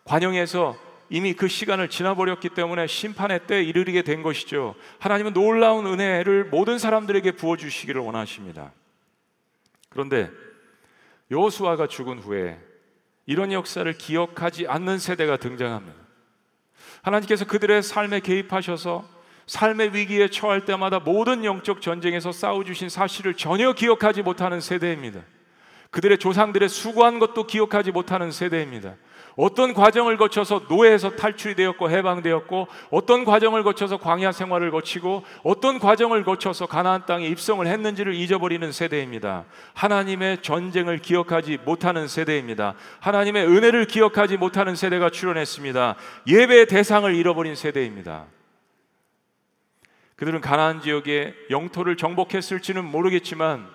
관영해서 0.05 0.77
이미 1.09 1.33
그 1.33 1.49
시간을 1.49 1.91
지나버렸기 1.91 2.51
때문에 2.51 2.87
심판의 2.87 3.49
때에 3.49 3.65
이르게 3.65 4.03
된 4.03 4.23
것이죠. 4.23 4.77
하나님은 5.01 5.33
놀라운 5.33 5.87
은혜를 5.87 6.45
모든 6.45 6.79
사람들에게 6.79 7.33
부어주시기를 7.33 8.01
원하십니다. 8.01 8.71
그런데 9.91 10.31
여호수아가 11.31 11.87
죽은 11.87 12.19
후에 12.19 12.59
이런 13.27 13.53
역사를 13.53 13.93
기억하지 13.93 14.67
않는 14.67 14.99
세대가 14.99 15.37
등장합니다. 15.37 15.97
하나님께서 17.03 17.45
그들의 17.45 17.83
삶에 17.83 18.21
개입하셔서 18.21 19.09
삶의 19.47 19.95
위기에 19.95 20.29
처할 20.29 20.65
때마다 20.65 21.01
모든 21.01 21.45
영적 21.45 21.83
전쟁에서 21.83 22.33
싸워 22.33 22.65
주신 22.65 22.89
사실을 22.89 23.35
전혀 23.35 23.73
기억하지 23.73 24.23
못하는 24.23 24.61
세대입니다. 24.61 25.23
그들의 25.91 26.19
조상들의 26.19 26.69
수고한 26.69 27.19
것도 27.19 27.47
기억하지 27.47 27.91
못하는 27.91 28.31
세대입니다. 28.31 28.95
어떤 29.37 29.75
과정을 29.75 30.17
거쳐서 30.17 30.67
노예에서 30.69 31.11
탈출이 31.17 31.55
되었고 31.55 31.91
해방되었고 31.91 32.69
어떤 32.91 33.25
과정을 33.25 33.63
거쳐서 33.63 33.97
광야 33.97 34.33
생활을 34.33 34.71
거치고 34.71 35.25
어떤 35.43 35.79
과정을 35.79 36.25
거쳐서 36.25 36.67
가나안 36.67 37.07
땅에 37.07 37.27
입성을 37.27 37.67
했는지를 37.67 38.15
잊어버리는 38.15 38.71
세대입니다. 38.71 39.45
하나님의 39.75 40.43
전쟁을 40.43 40.99
기억하지 40.99 41.59
못하는 41.65 42.07
세대입니다. 42.07 42.75
하나님의 43.01 43.47
은혜를 43.47 43.87
기억하지 43.87 44.37
못하는 44.37 44.77
세대가 44.77 45.11
출현했습니다. 45.11 45.97
예배의 46.27 46.67
대상을 46.67 47.13
잃어버린 47.15 47.55
세대입니다. 47.55 48.27
그들은 50.17 50.43
가나안 50.43 50.83
지역의 50.83 51.35
영토를 51.49 51.97
정복했을지는 51.97 52.85
모르겠지만 52.85 53.67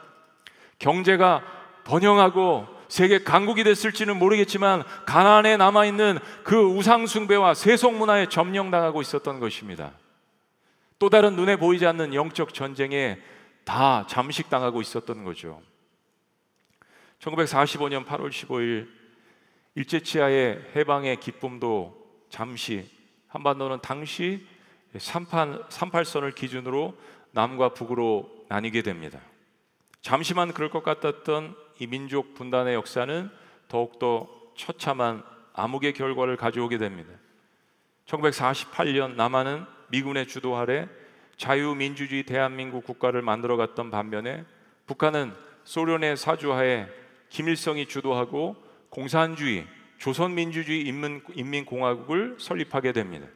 경제가 0.78 1.42
번영하고 1.86 2.68
세계 2.89 3.24
강국이 3.24 3.63
됐을지는 3.63 4.18
모르겠지만 4.18 4.84
가나안에 5.06 5.58
남아 5.58 5.86
있는 5.86 6.20
그 6.44 6.62
우상 6.62 7.08
숭배와 7.08 7.54
세속 7.54 7.96
문화에 7.96 8.27
점령당하고 8.27 9.01
있었던 9.01 9.39
것입니다. 9.39 9.94
또 11.00 11.10
다른 11.10 11.36
눈에 11.36 11.56
보이지 11.56 11.86
않는 11.86 12.13
영적 12.13 12.54
전쟁에 12.54 13.20
다 13.63 14.06
잠식당하고 14.08 14.82
있었던 14.82 15.24
거죠. 15.24 15.62
1945년 17.20 18.06
8월 18.06 18.30
15일 18.30 18.88
일제치하의 19.75 20.72
해방의 20.75 21.20
기쁨도 21.20 22.06
잠시 22.30 22.89
한반도는 23.27 23.80
당시 23.82 24.46
38, 24.98 25.65
38선을 25.70 26.34
기준으로 26.34 26.96
남과 27.32 27.70
북으로 27.70 28.46
나뉘게 28.48 28.82
됩니다. 28.82 29.20
잠시만 30.01 30.54
그럴 30.54 30.70
것 30.70 30.84
같았던 30.84 31.65
이 31.79 31.88
민족 31.88 32.34
분단의 32.34 32.74
역사는 32.75 33.29
더욱더 33.67 34.27
처참한 34.55 35.24
암흑의 35.53 35.94
결과를 35.94 36.38
가져오게 36.38 36.77
됩니다. 36.77 37.12
1948년 38.05 39.15
남한은 39.15 39.65
미군의 39.89 40.27
주도 40.27 40.58
아래 40.58 40.88
자유민주주의 41.38 42.24
대한민국 42.24 42.84
국가를 42.84 43.22
만들어갔던 43.22 43.91
반면에 43.91 44.46
북한은 44.88 45.34
소련의 45.63 46.15
사주하에 46.15 46.88
김일성이 47.29 47.88
주도하고 47.88 48.55
공산주의 48.89 49.67
조선민주주의 49.98 50.82
인민, 50.82 51.22
인민공화국을 51.34 52.38
설립하게 52.39 52.91
됩니다. 52.94 53.27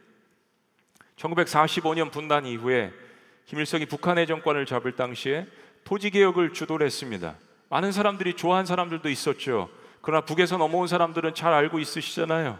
1945년 1.17 2.12
분단 2.12 2.46
이후에 2.46 2.93
김일성이 3.46 3.86
북한의 3.86 4.27
정권을 4.27 4.65
잡을 4.65 4.96
당시에 4.96 5.48
토지 5.84 6.12
개혁을 6.12 6.53
주도를 6.53 6.86
했습니다. 6.86 7.36
많은 7.70 7.92
사람들이 7.92 8.34
좋아한 8.36 8.66
사람들도 8.66 9.10
있었죠. 9.10 9.70
그러나 10.02 10.26
북에서 10.26 10.58
넘어온 10.58 10.88
사람들은 10.88 11.36
잘 11.36 11.54
알고 11.54 11.80
있으시잖아요. 11.80 12.58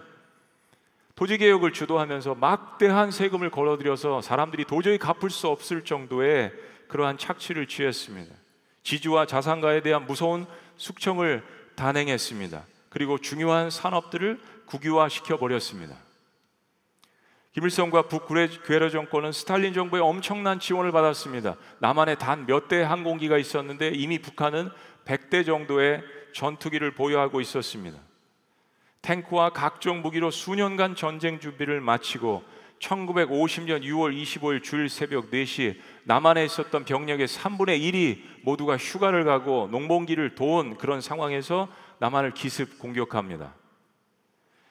토지 1.16 1.38
개혁을 1.38 1.74
주도하면서 1.74 2.36
막대한 2.36 3.12
세금을 3.12 3.50
걸어들여서 3.50 4.22
사람들이 4.22 4.66
도저히 4.66 4.98
갚을 4.98 5.30
수 5.30 5.48
없을 5.48 5.84
정도의 5.84 6.54
그러한 6.88 7.18
착취를 7.18 7.68
취했습니다. 7.68 8.34
지주와 8.84 9.26
자산가에 9.26 9.82
대한 9.82 10.06
무서운 10.06 10.46
숙청을 10.78 11.44
단행했습니다. 11.76 12.64
그리고 12.90 13.18
중요한 13.18 13.70
산업들을 13.70 14.40
국유화 14.66 15.10
시켜 15.10 15.38
버렸습니다. 15.38 15.96
김일성과 17.54 18.04
북괴뢰 18.04 18.90
정권은 18.90 19.32
스탈린 19.32 19.74
정부의 19.74 20.02
엄청난 20.04 20.60
지원을 20.60 20.92
받았습니다. 20.92 21.56
남한에 21.80 22.16
단 22.16 22.46
몇 22.46 22.68
대 22.70 22.82
항공기가 22.82 23.38
있었는데 23.38 23.90
이미 23.90 24.20
북한은 24.20 24.70
100대 25.10 25.44
정도의 25.44 26.04
전투기를 26.34 26.92
보유하고 26.92 27.42
있었습니다. 27.42 28.00
탱크와 29.02 29.50
각종 29.50 30.02
무기로 30.02 30.30
수년간 30.30 30.96
전쟁 30.96 31.40
준비를 31.40 31.82
마치고 31.82 32.44
1950년 32.80 33.82
6월 33.82 34.16
25일 34.16 34.64
주일 34.64 34.88
새벽 34.88 35.32
4시 35.32 35.80
남한에 36.04 36.46
있었던 36.46 36.86
병력의 36.86 37.28
3분의 37.28 37.82
1이 37.82 38.20
모두가 38.44 38.78
휴가를 38.78 39.26
가고 39.26 39.68
농번기를 39.72 40.36
도운 40.36 40.78
그런 40.78 41.02
상황에서 41.02 41.68
남한을 41.98 42.34
기습 42.34 42.80
공격합니다. 42.80 43.56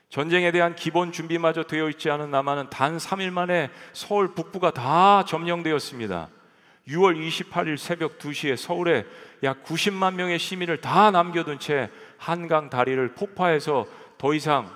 전쟁에 0.09 0.53
대한 0.53 0.74
기본 0.74 1.12
준비마저 1.12 1.64
되어 1.64 1.90
있지 1.90 2.11
않은 2.11 2.31
남한은 2.31 2.70
단 2.70 2.96
3일 2.96 3.31
만에 3.31 3.70
서울 3.92 4.35
북부가 4.35 4.70
다 4.70 5.24
점령되었습니다. 5.27 6.31
6월 6.88 7.16
28일 7.16 7.77
새벽 7.77 8.18
2시에 8.18 8.57
서울에 8.57 9.05
약 9.42 9.62
90만 9.64 10.14
명의 10.14 10.38
시민을 10.38 10.81
다 10.81 11.11
남겨둔 11.11 11.59
채 11.59 11.90
한강 12.16 12.70
다리를 12.70 13.14
폭파해서 13.14 13.87
더 14.16 14.35
이상 14.35 14.70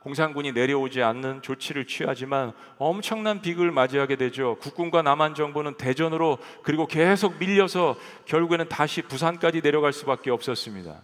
공산군이 0.00 0.52
내려오지 0.52 1.02
않는 1.02 1.42
조치를 1.42 1.86
취하지만 1.86 2.52
엄청난 2.78 3.42
비극을 3.42 3.72
맞이하게 3.72 4.14
되죠. 4.14 4.56
국군과 4.60 5.02
남한 5.02 5.34
정부는 5.34 5.76
대전으로 5.76 6.38
그리고 6.62 6.86
계속 6.86 7.38
밀려서 7.38 7.96
결국에는 8.24 8.68
다시 8.68 9.02
부산까지 9.02 9.62
내려갈 9.62 9.92
수밖에 9.92 10.30
없었습니다. 10.30 11.00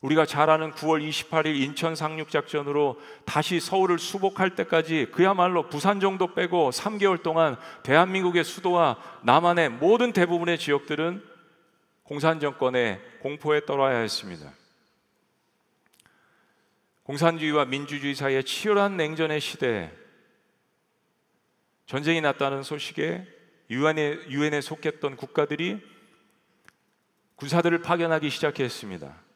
우리가 0.00 0.24
잘 0.24 0.48
아는 0.48 0.72
9월 0.72 1.06
28일 1.06 1.56
인천 1.56 1.94
상륙 1.94 2.30
작전으로 2.30 2.98
다시 3.26 3.60
서울을 3.60 3.98
수복할 3.98 4.54
때까지 4.54 5.08
그야말로 5.12 5.68
부산 5.68 6.00
정도 6.00 6.34
빼고 6.34 6.70
3개월 6.70 7.22
동안 7.22 7.56
대한민국의 7.82 8.44
수도와 8.44 8.96
남한의 9.24 9.68
모든 9.68 10.12
대부분의 10.12 10.58
지역들은 10.58 11.22
공산 12.02 12.40
정권의 12.40 13.00
공포에 13.20 13.66
떨어야 13.66 13.98
했습니다. 13.98 14.50
공산주의와 17.02 17.66
민주주의 17.66 18.14
사이의 18.14 18.44
치열한 18.44 18.96
냉전의 18.96 19.40
시대에 19.40 19.90
전쟁이 21.86 22.20
났다는 22.20 22.62
소식에 22.62 23.26
유엔에, 23.68 24.28
유엔에 24.28 24.60
속했던 24.60 25.16
국가들이 25.16 25.80
군사들을 27.36 27.82
파견하기 27.82 28.30
시작했습니다. 28.30 29.29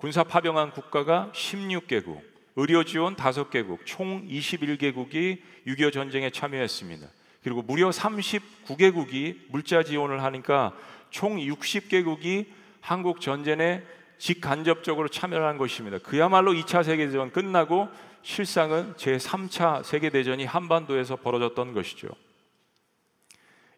군사 0.00 0.24
파병한 0.24 0.70
국가가 0.70 1.30
16개국, 1.34 2.22
의료 2.56 2.84
지원 2.84 3.16
5개국, 3.16 3.84
총 3.84 4.26
21개국이 4.26 5.42
6.25 5.66 5.92
전쟁에 5.92 6.30
참여했습니다. 6.30 7.06
그리고 7.42 7.60
무려 7.60 7.90
39개국이 7.90 9.40
물자 9.50 9.82
지원을 9.82 10.22
하니까 10.22 10.72
총 11.10 11.36
60개국이 11.36 12.46
한국 12.80 13.20
전쟁에 13.20 13.82
직간접적으로 14.16 15.08
참여를 15.08 15.46
한 15.46 15.58
것입니다. 15.58 15.98
그야말로 15.98 16.54
2차 16.54 16.82
세계대전 16.82 17.30
끝나고 17.30 17.88
실상은 18.22 18.94
제3차 18.94 19.84
세계대전이 19.84 20.46
한반도에서 20.46 21.16
벌어졌던 21.16 21.74
것이죠. 21.74 22.08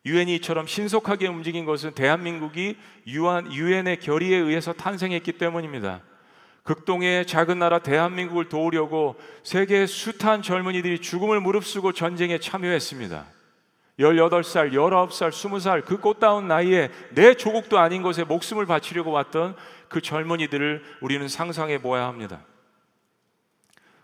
유엔이 0.06 0.36
이처럼 0.36 0.68
신속하게 0.68 1.26
움직인 1.26 1.64
것은 1.64 1.94
대한민국이 1.94 2.76
유엔의 3.08 3.98
결의에 3.98 4.36
의해서 4.36 4.72
탄생했기 4.72 5.32
때문입니다. 5.32 6.11
극동의 6.62 7.26
작은 7.26 7.58
나라 7.58 7.80
대한민국을 7.80 8.48
도우려고 8.48 9.16
세계의 9.42 9.88
숱한 9.88 10.42
젊은이들이 10.42 11.00
죽음을 11.00 11.40
무릅쓰고 11.40 11.92
전쟁에 11.92 12.38
참여했습니다. 12.38 13.26
18살, 13.98 14.72
19살, 14.72 15.30
20살 15.30 15.84
그 15.84 15.98
꽃다운 15.98 16.48
나이에 16.48 16.90
내 17.10 17.34
조국도 17.34 17.78
아닌 17.78 18.02
것에 18.02 18.24
목숨을 18.24 18.66
바치려고 18.66 19.10
왔던 19.10 19.56
그 19.88 20.00
젊은이들을 20.00 20.82
우리는 21.00 21.28
상상해 21.28 21.78
보아야 21.78 22.06
합니다. 22.06 22.40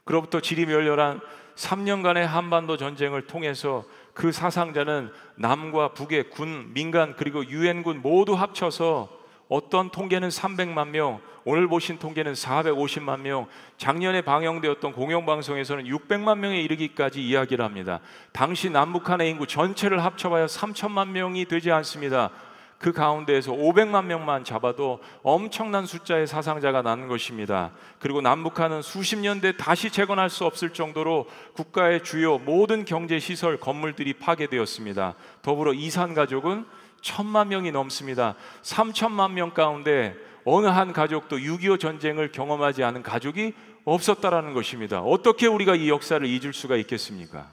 그로부터 0.04 0.40
지리멸렬한 0.40 1.20
3년간의 1.54 2.20
한반도 2.20 2.76
전쟁을 2.76 3.26
통해서 3.26 3.84
그 4.14 4.32
사상자는 4.32 5.10
남과 5.36 5.94
북의 5.94 6.30
군, 6.30 6.72
민간 6.72 7.14
그리고 7.16 7.44
유엔군 7.44 8.02
모두 8.02 8.34
합쳐서 8.34 9.17
어떤 9.48 9.90
통계는 9.90 10.28
300만 10.28 10.88
명, 10.88 11.20
오늘 11.44 11.66
보신 11.68 11.98
통계는 11.98 12.34
450만 12.34 13.20
명, 13.20 13.46
작년에 13.78 14.20
방영되었던 14.20 14.92
공영방송에서는 14.92 15.84
600만 15.84 16.38
명에 16.38 16.60
이르기까지 16.60 17.26
이야기를 17.26 17.64
합니다. 17.64 18.00
당시 18.32 18.68
남북한의 18.68 19.30
인구 19.30 19.46
전체를 19.46 20.04
합쳐봐야 20.04 20.46
3천만 20.46 21.08
명이 21.08 21.46
되지 21.46 21.70
않습니다. 21.72 22.30
그 22.78 22.92
가운데에서 22.92 23.52
500만 23.52 24.04
명만 24.04 24.44
잡아도 24.44 25.00
엄청난 25.22 25.84
숫자의 25.84 26.26
사상자가 26.26 26.82
나는 26.82 27.08
것입니다. 27.08 27.72
그리고 27.98 28.20
남북한은 28.20 28.82
수십 28.82 29.16
년뒤 29.16 29.56
다시 29.56 29.90
재건할 29.90 30.30
수 30.30 30.44
없을 30.44 30.70
정도로 30.70 31.26
국가의 31.54 32.04
주요 32.04 32.38
모든 32.38 32.84
경제 32.84 33.18
시설 33.18 33.58
건물들이 33.58 34.12
파괴되었습니다. 34.12 35.14
더불어 35.42 35.72
이산 35.72 36.14
가족은 36.14 36.66
천만 37.00 37.48
명이 37.48 37.72
넘습니다. 37.72 38.34
3천만 38.62 39.32
명 39.32 39.50
가운데 39.50 40.14
어느 40.44 40.66
한 40.66 40.92
가족도 40.92 41.36
6.25 41.36 41.78
전쟁을 41.80 42.32
경험하지 42.32 42.82
않은 42.84 43.02
가족이 43.02 43.54
없었다라는 43.84 44.54
것입니다. 44.54 45.00
어떻게 45.00 45.46
우리가 45.46 45.74
이 45.74 45.88
역사를 45.88 46.24
잊을 46.26 46.52
수가 46.52 46.76
있겠습니까? 46.76 47.50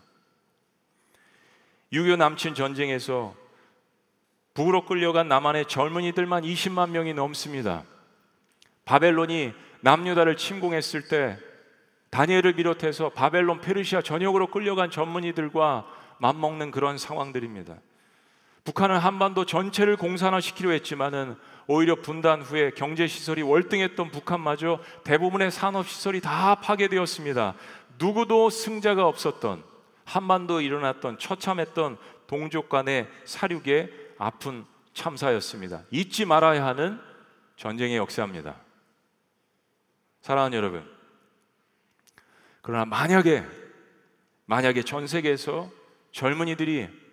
6.25 1.91 2.17
남친 2.17 2.55
전쟁에서 2.55 3.35
북으로 4.53 4.85
끌려간 4.85 5.27
남한의 5.27 5.67
젊은이들만 5.67 6.43
20만 6.43 6.89
명이 6.89 7.13
넘습니다. 7.13 7.83
바벨론이 8.85 9.53
남유다를 9.81 10.37
침공했을 10.37 11.07
때 11.07 11.37
다니엘을 12.09 12.53
비롯해서 12.53 13.09
바벨론 13.09 13.59
페르시아 13.59 14.01
전역으로 14.01 14.47
끌려간 14.47 14.89
젊은이들과 14.89 15.85
맞먹는 16.19 16.71
그런 16.71 16.97
상황들입니다. 16.97 17.75
북한은 18.65 18.97
한반도 18.97 19.45
전체를 19.45 19.95
공산화시키려 19.95 20.71
했지만은 20.71 21.37
오히려 21.67 21.95
분단 21.95 22.41
후에 22.41 22.71
경제 22.71 23.07
시설이 23.07 23.43
월등했던 23.43 24.09
북한마저 24.09 24.79
대부분의 25.03 25.51
산업 25.51 25.87
시설이 25.87 26.19
다 26.19 26.55
파괴되었습니다. 26.55 27.53
누구도 27.99 28.49
승자가 28.49 29.07
없었던 29.07 29.63
한반도에 30.03 30.63
일어났던 30.63 31.19
처참했던 31.19 31.97
동족 32.27 32.67
간의 32.69 33.07
사륙의 33.23 33.91
아픈 34.17 34.65
참사였습니다. 34.93 35.83
잊지 35.91 36.25
말아야 36.25 36.65
하는 36.65 36.99
전쟁의 37.57 37.97
역사입니다. 37.97 38.55
사랑하는 40.21 40.57
여러분. 40.57 40.95
그러나 42.63 42.85
만약에 42.85 43.45
만약에 44.45 44.81
전 44.81 45.05
세계에서 45.05 45.69
젊은이들이 46.11 47.04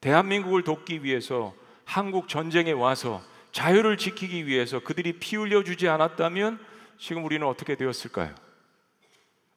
대한민국을 0.00 0.62
돕기 0.62 1.02
위해서 1.04 1.54
한국 1.84 2.28
전쟁에 2.28 2.72
와서 2.72 3.22
자유를 3.52 3.96
지키기 3.96 4.46
위해서 4.46 4.80
그들이 4.80 5.14
피 5.14 5.36
흘려 5.36 5.64
주지 5.64 5.88
않았다면 5.88 6.58
지금 6.98 7.24
우리는 7.24 7.46
어떻게 7.46 7.74
되었을까요? 7.76 8.34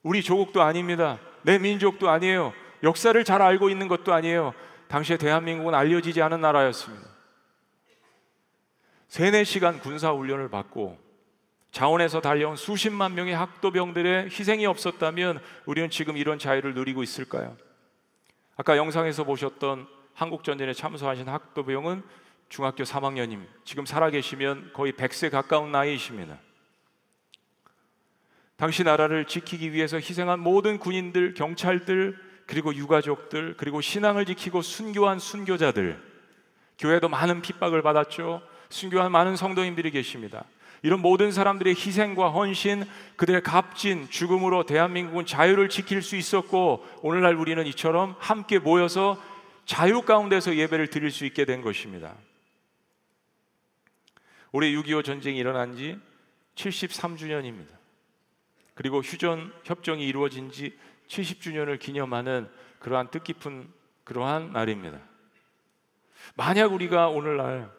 우리 0.04 0.23
조국도 0.23 0.62
아닙니다. 0.62 1.19
내 1.43 1.60
민족도 1.60 2.10
아니에요. 2.10 2.54
역사를 2.84 3.23
잘 3.23 3.41
알고 3.41 3.69
있는 3.69 3.88
것도 3.88 4.13
아니에요. 4.13 4.54
당시에 4.88 5.17
대한민국은 5.17 5.75
알려지지 5.75 6.21
않은 6.21 6.41
나라였습니다. 6.41 7.08
세네 9.08 9.43
시간 9.43 9.80
군사 9.80 10.12
훈련을 10.12 10.49
받고 10.49 10.97
자원에서 11.71 12.21
달려온 12.21 12.56
수십만 12.56 13.13
명의 13.15 13.36
학도병들의 13.36 14.25
희생이 14.25 14.65
없었다면 14.65 15.41
우리는 15.65 15.89
지금 15.89 16.17
이런 16.17 16.39
자유를 16.39 16.73
누리고 16.73 17.04
있을까요? 17.04 17.56
아까 18.56 18.77
영상에서 18.77 19.23
보셨던 19.23 19.88
한국 20.13 20.43
전쟁에 20.43 20.74
참석하신 20.74 21.28
학도병은 21.28 22.04
중학교 22.50 22.84
3학년님. 22.84 23.45
지금 23.63 23.86
살아계시면 23.86 24.71
거의 24.74 24.93
100세 24.93 25.32
가까운 25.32 25.71
나이이십니다. 25.71 26.38
당시 28.58 28.84
나라를 28.84 29.26
지키기 29.26 29.74
위해서 29.74 29.97
희생한 29.97 30.39
모든 30.39 30.78
군인들, 30.78 31.34
경찰들, 31.34 32.15
그리고 32.45 32.76
유가족들, 32.76 33.56
그리고 33.58 33.82
신앙을 33.82 34.26
지키고 34.26 34.62
순교한 34.62 35.17
순교자들, 35.17 36.00
교회도 36.78 37.10
많은 37.10 37.41
핍박을 37.41 37.82
받았죠. 37.82 38.41
순교한 38.69 39.12
많은 39.12 39.36
성도님들이 39.36 39.89
계십니다. 39.91 40.43
이런 40.84 41.00
모든 41.00 41.32
사람들의 41.32 41.74
희생과 41.76 42.30
헌신, 42.30 42.86
그들의 43.15 43.43
값진 43.43 44.10
죽음으로 44.10 44.65
대한민국은 44.65 45.26
자유를 45.26 45.69
지킬 45.69 46.02
수 46.02 46.15
있었고, 46.15 46.86
오늘날 47.02 47.36
우리는 47.36 47.65
이처럼 47.67 48.15
함께 48.19 48.60
모여서 48.60 49.21
자유 49.65 50.02
가운데서 50.02 50.56
예배를 50.56 50.88
드릴 50.88 51.12
수 51.12 51.26
있게 51.26 51.45
된 51.45 51.62
것입니다. 51.62 52.15
올해 54.52 54.69
6.25 54.71 55.04
전쟁이 55.04 55.38
일어난 55.38 55.76
지 55.76 56.00
73주년입니다. 56.56 57.69
그리고 58.74 59.00
휴전 59.00 59.54
협정이 59.63 60.06
이루어진 60.06 60.52
지 60.52 60.78
70주년을 61.08 61.80
기념하는 61.80 62.50
그러한 62.80 63.12
뜻깊은 63.12 63.67
그러한 64.04 64.54
날입니다. 64.54 65.00
만약 66.36 66.74
우리가 66.74 67.10
오늘날 67.10 67.69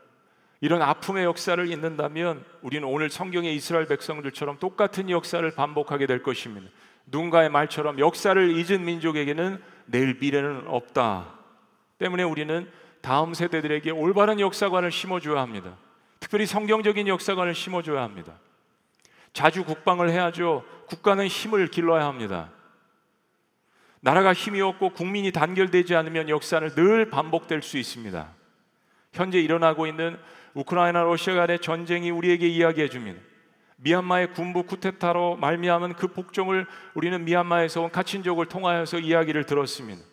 이런 0.61 0.81
아픔의 0.81 1.25
역사를 1.25 1.71
잊는다면 1.71 2.45
우리는 2.62 2.87
오늘 2.87 3.11
성경의 3.11 3.55
이스라엘 3.57 3.87
백성들처럼 3.87 4.59
똑같은 4.59 5.11
역사를 5.11 5.49
반복하게 5.55 6.07
될 6.07 6.23
것입니다. 6.23 6.71
누군가의 7.07 7.51
말처럼 7.51 7.99
역사를 7.99 8.51
잊은 8.51 8.85
민족에게는 8.85 9.61
내일 9.87 10.18
미래는 10.21 10.68
없다. 10.68 11.41
때문에 12.03 12.25
우리는 12.25 12.69
다음 13.01 13.33
세대들에게 13.33 13.93
올바른 13.93 14.41
역사관을 14.41 14.91
심어줘야 14.91 15.41
합니다. 15.41 15.77
특별히 16.19 16.47
성경적인 16.47 17.07
역사관을 17.07 17.55
심어줘야 17.55 18.03
합니다. 18.03 18.35
자주 19.33 19.65
국방을 19.65 20.11
해야죠. 20.11 20.65
국가는 20.87 21.25
힘을 21.25 21.69
길러야 21.69 22.05
합니다. 22.05 22.51
나라가 24.01 24.33
힘이 24.33 24.61
없고 24.61 24.91
국민이 24.91 25.31
단결되지 25.31 25.95
않으면 25.95 26.29
역사는 26.29 26.75
늘 26.75 27.09
반복될 27.09 27.62
수 27.62 27.79
있습니다. 27.79 28.29
현재 29.12 29.41
일어나고 29.41 29.87
있는 29.87 30.19
우크라이나 30.55 31.03
러시아 31.03 31.35
간의 31.35 31.61
전쟁이 31.61 32.11
우리에게 32.11 32.49
이야기해 32.49 32.88
줍니다. 32.88 33.21
미얀마의 33.77 34.33
군부 34.33 34.65
쿠데타로 34.65 35.37
말미암은 35.37 35.95
그 35.95 36.09
복종을 36.09 36.67
우리는 36.95 37.25
미얀마에서 37.25 37.83
온 37.83 37.91
가친족을 37.91 38.47
통하여서 38.47 38.99
이야기를 38.99 39.47
들었습니다. 39.47 40.12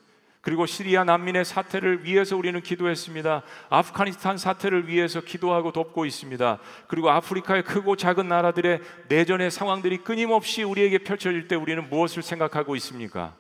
그리고 0.49 0.65
시리아 0.65 1.03
난민의 1.03 1.45
사태를 1.45 2.05
위해서 2.05 2.35
우리는 2.35 2.59
기도했습니다. 2.59 3.43
아프가니스탄 3.69 4.39
사태를 4.39 4.87
위해서 4.87 5.21
기도하고 5.21 5.71
돕고 5.71 6.07
있습니다. 6.07 6.57
그리고 6.87 7.11
아프리카의 7.11 7.63
크고 7.63 7.95
작은 7.95 8.27
나라들의 8.27 8.81
내전의 9.09 9.51
상황들이 9.51 9.99
끊임없이 9.99 10.63
우리에게 10.63 10.97
펼쳐질 10.97 11.47
때 11.47 11.55
우리는 11.55 11.87
무엇을 11.87 12.23
생각하고 12.23 12.75
있습니까? 12.77 13.35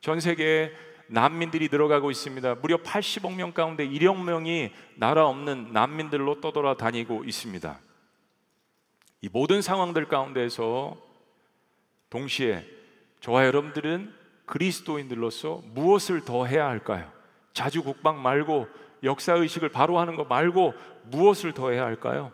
전 0.00 0.18
세계에 0.18 0.72
난민들이 1.08 1.68
늘어가고 1.70 2.10
있습니다. 2.10 2.54
무려 2.62 2.78
80억 2.78 3.34
명 3.34 3.52
가운데 3.52 3.86
1억 3.86 4.24
명이 4.24 4.72
나라 4.94 5.26
없는 5.26 5.74
난민들로 5.74 6.40
떠돌아 6.40 6.78
다니고 6.78 7.24
있습니다. 7.24 7.78
이 9.20 9.28
모든 9.30 9.60
상황들 9.60 10.08
가운데서 10.08 10.96
동시에 12.08 12.64
저와 13.20 13.44
여러분들은 13.44 14.16
그리스도인들로서 14.48 15.62
무엇을 15.66 16.24
더 16.24 16.44
해야 16.44 16.66
할까요? 16.66 17.10
자주 17.52 17.82
국방 17.82 18.20
말고 18.20 18.66
역사 19.04 19.34
의식을 19.34 19.68
바로 19.68 19.98
하는 19.98 20.16
것 20.16 20.26
말고 20.26 20.74
무엇을 21.04 21.52
더 21.54 21.70
해야 21.70 21.84
할까요? 21.84 22.32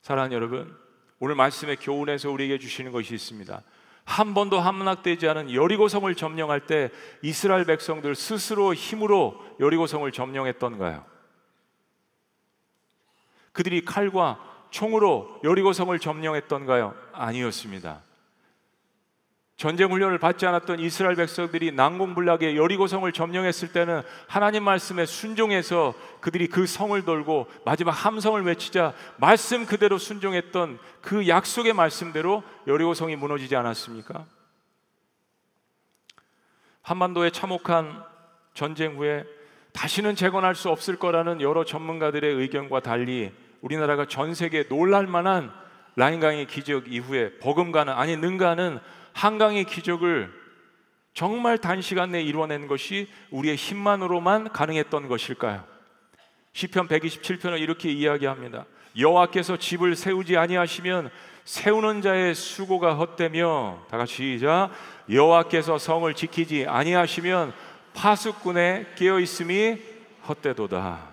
사랑하는 0.00 0.34
여러분, 0.34 0.74
오늘 1.20 1.34
말씀의 1.34 1.76
교훈에서 1.76 2.30
우리에게 2.30 2.58
주시는 2.58 2.92
것이 2.92 3.14
있습니다. 3.14 3.62
한 4.04 4.32
번도 4.32 4.58
함락되지 4.58 5.28
않은 5.28 5.52
여리고성을 5.52 6.12
점령할 6.14 6.66
때 6.66 6.90
이스라엘 7.22 7.66
백성들 7.66 8.14
스스로 8.14 8.72
힘으로 8.72 9.38
여리고성을 9.60 10.10
점령했던가요? 10.10 11.04
그들이 13.52 13.84
칼과 13.84 14.38
총으로 14.70 15.40
여리고성을 15.44 15.98
점령했던가요? 15.98 16.94
아니었습니다. 17.12 18.07
전쟁 19.58 19.90
훈련을 19.90 20.18
받지 20.18 20.46
않았던 20.46 20.78
이스라엘 20.78 21.16
백성들이 21.16 21.72
난공불락의 21.72 22.56
여리고성을 22.56 23.10
점령했을 23.10 23.72
때는 23.72 24.02
하나님 24.28 24.62
말씀에 24.62 25.04
순종해서 25.04 25.94
그들이 26.20 26.46
그 26.46 26.64
성을 26.64 27.04
돌고 27.04 27.48
마지막 27.64 27.90
함성을 27.90 28.40
외치자 28.40 28.94
말씀 29.16 29.66
그대로 29.66 29.98
순종했던 29.98 30.78
그 31.00 31.26
약속의 31.26 31.72
말씀대로 31.72 32.44
여리고성이 32.68 33.16
무너지지 33.16 33.56
않았습니까? 33.56 34.26
한반도의 36.82 37.32
참혹한 37.32 38.04
전쟁 38.54 38.96
후에 38.96 39.24
다시는 39.72 40.14
재건할 40.14 40.54
수 40.54 40.68
없을 40.68 41.00
거라는 41.00 41.40
여러 41.40 41.64
전문가들의 41.64 42.32
의견과 42.32 42.78
달리 42.78 43.32
우리나라가 43.60 44.06
전 44.06 44.34
세계 44.34 44.68
놀랄 44.68 45.08
만한 45.08 45.52
라인강의 45.96 46.46
기적 46.46 46.92
이후에 46.92 47.38
버금가는 47.40 47.92
아니 47.92 48.16
능가는 48.16 48.78
한강의 49.18 49.64
기적을 49.64 50.32
정말 51.12 51.58
단시간 51.58 52.12
내에 52.12 52.22
이루어낸 52.22 52.68
것이 52.68 53.08
우리의 53.30 53.56
힘만으로만 53.56 54.52
가능했던 54.52 55.08
것일까요? 55.08 55.64
시편 56.52 56.86
127편은 56.86 57.58
이렇게 57.58 57.90
이야기합니다. 57.90 58.66
여호와께서 58.96 59.56
집을 59.56 59.96
세우지 59.96 60.36
아니하시면 60.36 61.10
세우는 61.44 62.00
자의 62.00 62.32
수고가 62.32 62.94
헛되며 62.94 63.86
다 63.90 63.98
같이 63.98 64.14
시작 64.14 64.70
여호와께서 65.10 65.78
성을 65.78 66.14
지키지 66.14 66.66
아니하시면 66.68 67.52
파수꾼의 67.94 68.94
깨어 68.94 69.18
있음이 69.18 69.78
헛되도다. 70.28 71.08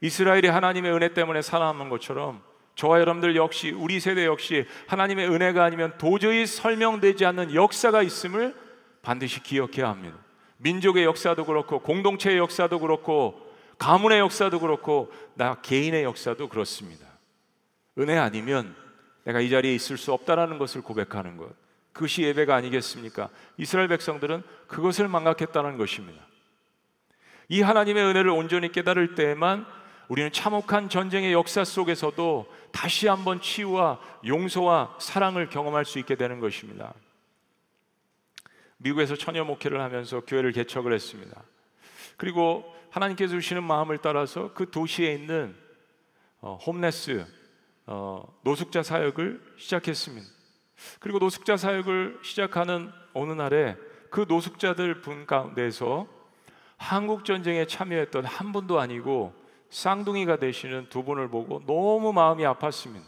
이스라엘이 0.00 0.48
하나님의 0.48 0.90
은혜 0.94 1.12
때문에 1.12 1.42
살아남은 1.42 1.90
것처럼 1.90 2.42
저와 2.74 3.00
여러분들 3.00 3.36
역시 3.36 3.70
우리 3.70 4.00
세대 4.00 4.26
역시 4.26 4.66
하나님의 4.86 5.28
은혜가 5.28 5.64
아니면 5.64 5.92
도저히 5.98 6.46
설명되지 6.46 7.24
않는 7.26 7.54
역사가 7.54 8.02
있음을 8.02 8.54
반드시 9.02 9.42
기억해야 9.42 9.88
합니다. 9.88 10.16
민족의 10.58 11.04
역사도 11.04 11.44
그렇고 11.44 11.80
공동체의 11.80 12.38
역사도 12.38 12.78
그렇고 12.78 13.52
가문의 13.78 14.20
역사도 14.20 14.60
그렇고 14.60 15.12
나 15.34 15.56
개인의 15.60 16.04
역사도 16.04 16.48
그렇습니다. 16.48 17.06
은혜 17.98 18.16
아니면 18.16 18.74
내가 19.24 19.40
이 19.40 19.50
자리에 19.50 19.74
있을 19.74 19.98
수 19.98 20.12
없다라는 20.12 20.58
것을 20.58 20.82
고백하는 20.82 21.36
것. 21.36 21.50
그것이 21.92 22.22
예배가 22.22 22.54
아니겠습니까? 22.54 23.28
이스라엘 23.58 23.88
백성들은 23.88 24.42
그것을 24.66 25.08
망각했다는 25.08 25.76
것입니다. 25.76 26.22
이 27.48 27.60
하나님의 27.60 28.04
은혜를 28.04 28.30
온전히 28.30 28.72
깨달을 28.72 29.14
때에만 29.14 29.66
우리는 30.08 30.32
참혹한 30.32 30.88
전쟁의 30.88 31.32
역사 31.32 31.64
속에서도 31.64 32.46
다시 32.72 33.06
한번 33.06 33.40
치유와 33.40 34.00
용서와 34.26 34.96
사랑을 34.98 35.48
경험할 35.48 35.84
수 35.84 35.98
있게 35.98 36.16
되는 36.16 36.40
것입니다. 36.40 36.94
미국에서 38.78 39.14
처녀 39.14 39.44
목회를 39.44 39.80
하면서 39.80 40.20
교회를 40.20 40.52
개척을 40.52 40.92
했습니다. 40.92 41.42
그리고 42.16 42.64
하나님께서 42.90 43.34
주시는 43.34 43.62
마음을 43.62 43.98
따라서 43.98 44.52
그 44.54 44.70
도시에 44.70 45.12
있는 45.12 45.54
어, 46.40 46.58
홈레스 46.66 47.24
어, 47.86 48.40
노숙자 48.42 48.82
사역을 48.82 49.40
시작했습니다. 49.56 50.26
그리고 51.00 51.18
노숙자 51.18 51.56
사역을 51.56 52.20
시작하는 52.22 52.90
어느 53.14 53.32
날에 53.32 53.76
그 54.10 54.26
노숙자들 54.28 55.00
분 55.00 55.26
가운데서 55.26 56.06
한국 56.76 57.24
전쟁에 57.24 57.66
참여했던 57.66 58.24
한 58.24 58.52
분도 58.52 58.80
아니고 58.80 59.32
쌍둥이가 59.72 60.36
되시는 60.36 60.88
두 60.90 61.02
분을 61.02 61.28
보고 61.28 61.64
너무 61.66 62.12
마음이 62.12 62.44
아팠습니다. 62.44 63.02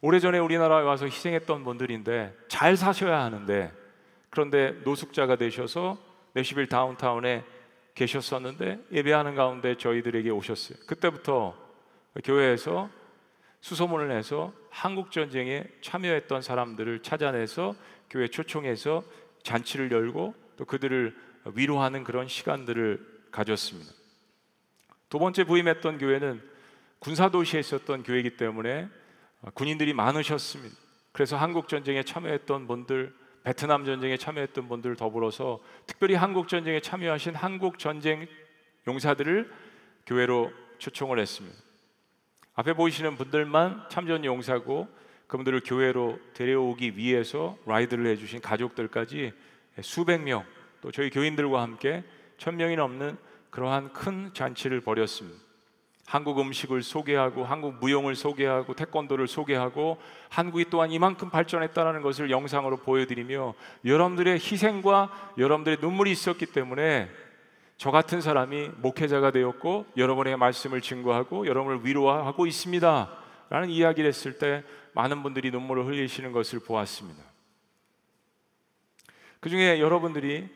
오래전에 0.00 0.38
우리나라에 0.38 0.82
와서 0.84 1.04
희생했던 1.04 1.64
분들인데 1.64 2.34
잘 2.48 2.76
사셔야 2.76 3.20
하는데 3.20 3.72
그런데 4.30 4.72
노숙자가 4.84 5.36
되셔서 5.36 5.98
내시빌 6.32 6.68
다운타운에 6.68 7.44
계셨었는데 7.94 8.86
예배하는 8.92 9.34
가운데 9.34 9.76
저희들에게 9.76 10.30
오셨어요. 10.30 10.78
그때부터 10.86 11.56
교회에서 12.24 12.88
수소문을 13.60 14.08
내서 14.08 14.52
한국 14.70 15.10
전쟁에 15.10 15.64
참여했던 15.82 16.42
사람들을 16.42 17.02
찾아내서 17.02 17.74
교회 18.08 18.28
초청해서 18.28 19.02
잔치를 19.42 19.90
열고 19.90 20.34
또 20.56 20.64
그들을 20.64 21.16
위로하는 21.54 22.04
그런 22.04 22.28
시간들을 22.28 23.28
가졌습니다. 23.32 24.01
두 25.12 25.18
번째 25.18 25.44
부임했던 25.44 25.98
교회는 25.98 26.40
군사도시에 27.00 27.60
있었던 27.60 28.02
교회이기 28.02 28.38
때문에 28.38 28.88
군인들이 29.52 29.92
많으셨습니다. 29.92 30.74
그래서 31.12 31.36
한국 31.36 31.68
전쟁에 31.68 32.02
참여했던 32.02 32.66
분들, 32.66 33.14
베트남 33.44 33.84
전쟁에 33.84 34.16
참여했던 34.16 34.68
분들 34.68 34.96
더불어서 34.96 35.60
특별히 35.84 36.14
한국 36.14 36.48
전쟁에 36.48 36.80
참여하신 36.80 37.34
한국 37.34 37.78
전쟁 37.78 38.26
용사들을 38.88 39.52
교회로 40.06 40.50
초청을 40.78 41.18
했습니다. 41.18 41.58
앞에 42.54 42.72
보이시는 42.72 43.16
분들만 43.16 43.88
참전 43.90 44.24
용사고 44.24 44.88
그분들을 45.26 45.60
교회로 45.60 46.20
데려오기 46.32 46.96
위해서 46.96 47.58
라이드를 47.66 48.06
해주신 48.06 48.40
가족들까지 48.40 49.34
수백 49.82 50.22
명, 50.22 50.42
또 50.80 50.90
저희 50.90 51.10
교인들과 51.10 51.60
함께 51.60 52.02
천 52.38 52.56
명이 52.56 52.76
넘는 52.76 53.18
그러한 53.52 53.92
큰 53.92 54.30
잔치를 54.32 54.80
벌였습니다. 54.80 55.38
한국 56.06 56.40
음식을 56.40 56.82
소개하고 56.82 57.44
한국 57.44 57.76
무용을 57.80 58.16
소개하고 58.16 58.74
태권도를 58.74 59.28
소개하고 59.28 60.00
한국이 60.30 60.66
또한 60.68 60.90
이만큼 60.90 61.30
발전했다는 61.30 62.02
것을 62.02 62.30
영상으로 62.30 62.78
보여드리며 62.78 63.54
여러분들의 63.84 64.34
희생과 64.34 65.34
여러분들의 65.38 65.78
눈물이 65.80 66.10
있었기 66.10 66.46
때문에 66.46 67.10
저 67.76 67.90
같은 67.90 68.20
사람이 68.22 68.70
목회자가 68.78 69.30
되었고 69.30 69.86
여러분의 69.96 70.36
말씀을 70.38 70.80
증거하고 70.80 71.46
여러분을 71.46 71.84
위로하고 71.84 72.46
있습니다. 72.46 73.18
라는 73.50 73.68
이야기를 73.68 74.08
했을 74.08 74.38
때 74.38 74.64
많은 74.94 75.22
분들이 75.22 75.50
눈물을 75.50 75.84
흘리시는 75.86 76.32
것을 76.32 76.60
보았습니다. 76.60 77.22
그 79.40 79.50
중에 79.50 79.78
여러분들이 79.78 80.48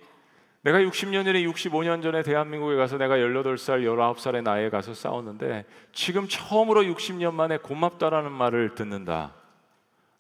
내가 0.67 0.81
60년 0.81 1.25
전에 1.25 1.45
65년 1.45 2.03
전에 2.03 2.25
대한민국에 2.25 2.75
가서 2.75 2.99
내가 2.99 3.19
18살, 3.19 3.85
19살의 3.85 4.43
나이에 4.43 4.69
가서 4.69 4.95
싸웠는데 4.95 5.65
지금 5.93 6.27
처음으로 6.27 6.83
60년 6.83 7.35
만에 7.35 7.57
고맙다라는 7.59 8.33
말을 8.33 8.75
듣는다. 8.75 9.33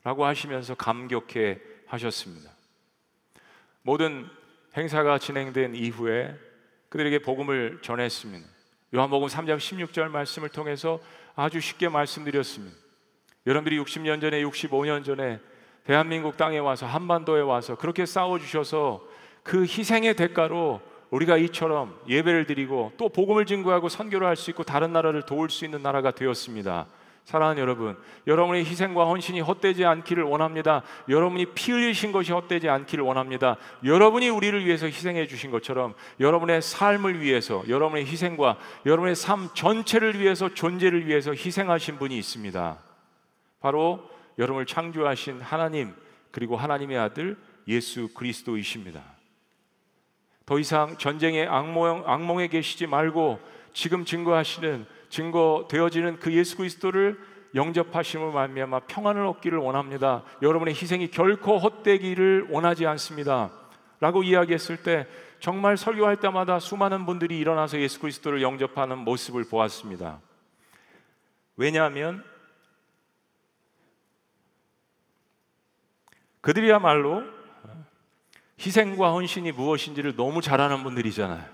라고 0.04 0.24
하시면서 0.24 0.76
감격해 0.76 1.58
하셨습니다. 1.88 2.52
모든 3.82 4.28
행사가 4.76 5.18
진행된 5.18 5.74
이후에 5.74 6.38
그들에게 6.90 7.18
복음을 7.18 7.80
전했습니다. 7.82 8.46
요한복음 8.94 9.26
3장 9.26 9.56
16절 9.56 10.10
말씀을 10.10 10.50
통해서 10.50 11.00
아주 11.34 11.58
쉽게 11.58 11.88
말씀드렸습니다. 11.88 12.76
여러분들이 13.48 13.82
60년 13.82 14.20
전에 14.20 14.44
65년 14.44 15.04
전에 15.04 15.40
대한민국 15.82 16.36
땅에 16.36 16.58
와서 16.58 16.86
한반도에 16.86 17.40
와서 17.40 17.74
그렇게 17.74 18.06
싸워 18.06 18.38
주셔서 18.38 19.15
그 19.46 19.62
희생의 19.62 20.14
대가로 20.16 20.80
우리가 21.10 21.36
이처럼 21.36 21.96
예배를 22.08 22.46
드리고 22.46 22.92
또 22.96 23.08
복음을 23.08 23.46
증거하고 23.46 23.88
선교를 23.88 24.26
할 24.26 24.34
수 24.34 24.50
있고 24.50 24.64
다른 24.64 24.92
나라를 24.92 25.22
도울 25.22 25.50
수 25.50 25.64
있는 25.64 25.82
나라가 25.82 26.10
되었습니다. 26.10 26.86
사랑하는 27.24 27.62
여러분, 27.62 27.96
여러분의 28.26 28.64
희생과 28.64 29.04
헌신이 29.06 29.40
헛되지 29.40 29.84
않기를 29.84 30.24
원합니다. 30.24 30.82
여러분이 31.08 31.46
피 31.54 31.72
흘리신 31.72 32.10
것이 32.10 32.32
헛되지 32.32 32.68
않기를 32.68 33.04
원합니다. 33.04 33.56
여러분이 33.84 34.28
우리를 34.28 34.64
위해서 34.64 34.86
희생해 34.86 35.28
주신 35.28 35.52
것처럼 35.52 35.94
여러분의 36.18 36.60
삶을 36.60 37.20
위해서, 37.20 37.64
여러분의 37.68 38.04
희생과 38.06 38.58
여러분의 38.84 39.14
삶 39.14 39.48
전체를 39.54 40.20
위해서, 40.20 40.54
존재를 40.54 41.06
위해서 41.06 41.32
희생하신 41.32 41.98
분이 41.98 42.16
있습니다. 42.18 42.78
바로 43.60 44.08
여러분을 44.38 44.66
창조하신 44.66 45.40
하나님, 45.40 45.94
그리고 46.32 46.56
하나님의 46.56 46.98
아들 46.98 47.36
예수 47.66 48.08
그리스도이십니다. 48.14 49.15
더 50.46 50.60
이상 50.60 50.96
전쟁의 50.96 51.48
악몽, 51.48 52.04
악몽에 52.06 52.46
계시지 52.46 52.86
말고 52.86 53.40
지금 53.72 54.04
증거하시는 54.04 54.86
증거되어지는 55.08 56.20
그 56.20 56.32
예수 56.32 56.56
그리스도를 56.56 57.18
영접하심을 57.54 58.32
말미암아 58.32 58.80
평안을 58.80 59.26
얻기를 59.26 59.58
원합니다. 59.58 60.22
여러분의 60.42 60.74
희생이 60.74 61.10
결코 61.10 61.58
헛되기를 61.58 62.48
원하지 62.50 62.86
않습니다. 62.86 63.50
라고 63.98 64.22
이야기했을 64.22 64.82
때 64.82 65.06
정말 65.40 65.76
설교할 65.76 66.20
때마다 66.20 66.60
수많은 66.60 67.06
분들이 67.06 67.38
일어나서 67.38 67.80
예수 67.80 67.98
그리스도를 68.00 68.40
영접하는 68.40 68.98
모습을 68.98 69.44
보았습니다. 69.48 70.20
왜냐하면 71.56 72.22
그들이야말로 76.40 77.35
희생과 78.60 79.12
헌신이 79.12 79.52
무엇인지를 79.52 80.16
너무 80.16 80.40
잘 80.40 80.60
아는 80.60 80.82
분들이잖아요. 80.82 81.44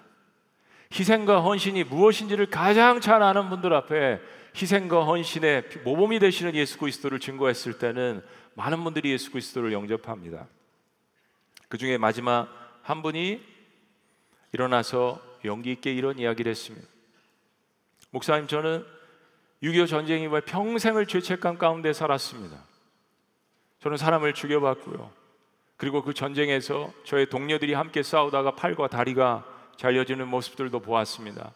희생과 0.92 1.40
헌신이 1.40 1.84
무엇인지를 1.84 2.46
가장 2.46 3.00
잘 3.00 3.22
아는 3.22 3.48
분들 3.48 3.72
앞에 3.72 4.20
희생과 4.54 5.04
헌신의 5.04 5.64
모범이 5.84 6.18
되시는 6.18 6.54
예수 6.54 6.78
그리스도를 6.78 7.18
증거했을 7.18 7.78
때는 7.78 8.22
많은 8.54 8.84
분들이 8.84 9.10
예수 9.10 9.30
그리스도를 9.30 9.72
영접합니다. 9.72 10.46
그 11.68 11.78
중에 11.78 11.96
마지막 11.96 12.48
한 12.82 13.00
분이 13.02 13.40
일어나서 14.52 15.20
용기 15.44 15.72
있게 15.72 15.92
이런 15.92 16.18
이야기를 16.18 16.50
했습니다. 16.50 16.86
목사님 18.10 18.46
저는 18.46 18.84
6.25 19.62 19.88
전쟁 19.88 20.20
이후에 20.22 20.40
평생을 20.40 21.06
죄책감 21.06 21.56
가운데 21.56 21.92
살았습니다. 21.92 22.58
저는 23.80 23.96
사람을 23.96 24.34
죽여봤고요. 24.34 25.21
그리고 25.82 26.00
그 26.00 26.14
전쟁에서 26.14 26.92
저의 27.02 27.26
동료들이 27.26 27.74
함께 27.74 28.04
싸우다가 28.04 28.52
팔과 28.52 28.86
다리가 28.86 29.44
잘려지는 29.74 30.28
모습들도 30.28 30.78
보았습니다. 30.78 31.50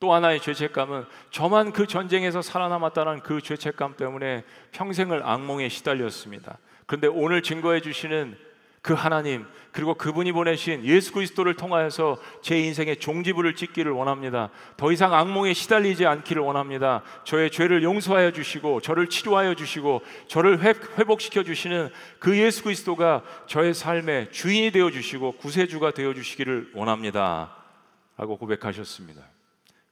또 0.00 0.14
하나의 0.14 0.40
죄책감은 0.40 1.04
저만 1.30 1.74
그 1.74 1.86
전쟁에서 1.86 2.40
살아남았다는 2.40 3.20
그 3.20 3.42
죄책감 3.42 3.96
때문에 3.98 4.44
평생을 4.72 5.22
악몽에 5.22 5.68
시달렸습니다. 5.68 6.56
그런데 6.86 7.06
오늘 7.06 7.42
증거해 7.42 7.82
주시는 7.82 8.38
그 8.86 8.94
하나님 8.94 9.44
그리고 9.72 9.94
그분이 9.94 10.30
보내신 10.30 10.84
예수 10.84 11.12
그리스도를 11.12 11.54
통하여서 11.54 12.18
제 12.40 12.56
인생의 12.60 12.98
종지부를 12.98 13.56
찍기를 13.56 13.90
원합니다. 13.90 14.50
더 14.76 14.92
이상 14.92 15.12
악몽에 15.12 15.54
시달리지 15.54 16.06
않기를 16.06 16.40
원합니다. 16.40 17.02
저의 17.24 17.50
죄를 17.50 17.82
용서하여 17.82 18.30
주시고 18.30 18.82
저를 18.82 19.08
치료하여 19.08 19.56
주시고 19.56 20.02
저를 20.28 20.60
회복시켜 20.60 21.42
주시는 21.42 21.90
그 22.20 22.38
예수 22.38 22.62
그리스도가 22.62 23.24
저의 23.48 23.74
삶의 23.74 24.30
주인이 24.30 24.70
되어 24.70 24.92
주시고 24.92 25.32
구세주가 25.32 25.90
되어 25.90 26.14
주시기를 26.14 26.70
원합니다. 26.72 27.56
라고 28.16 28.38
고백하셨습니다. 28.38 29.20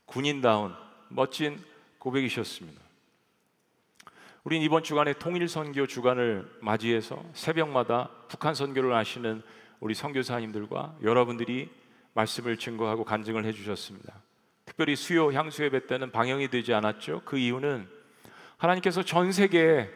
군인다운 0.07 0.72
멋진 1.09 1.59
고백이셨습니다. 1.98 2.84
우린 4.44 4.61
이번 4.61 4.83
주간에 4.83 5.14
통일 5.14 5.48
선교 5.48 5.87
주간을 5.87 6.46
맞이해서 6.61 7.24
새벽마다 7.33 8.11
북한 8.28 8.54
선교를 8.54 8.94
하시는 8.94 9.42
우리 9.80 9.94
선교사님들과 9.94 10.98
여러분들이 11.02 11.70
말씀을 12.12 12.59
증거하고 12.59 13.04
간증을 13.04 13.46
해 13.46 13.52
주셨습니다. 13.52 14.22
특별히 14.66 14.96
수요 14.96 15.33
향수 15.33 15.64
예배 15.64 15.87
때는 15.87 16.11
방영이 16.12 16.48
되지 16.48 16.74
않았죠. 16.74 17.22
그 17.24 17.38
이유는 17.38 17.88
하나님께서 18.59 19.02
전 19.02 19.33
세계에 19.33 19.88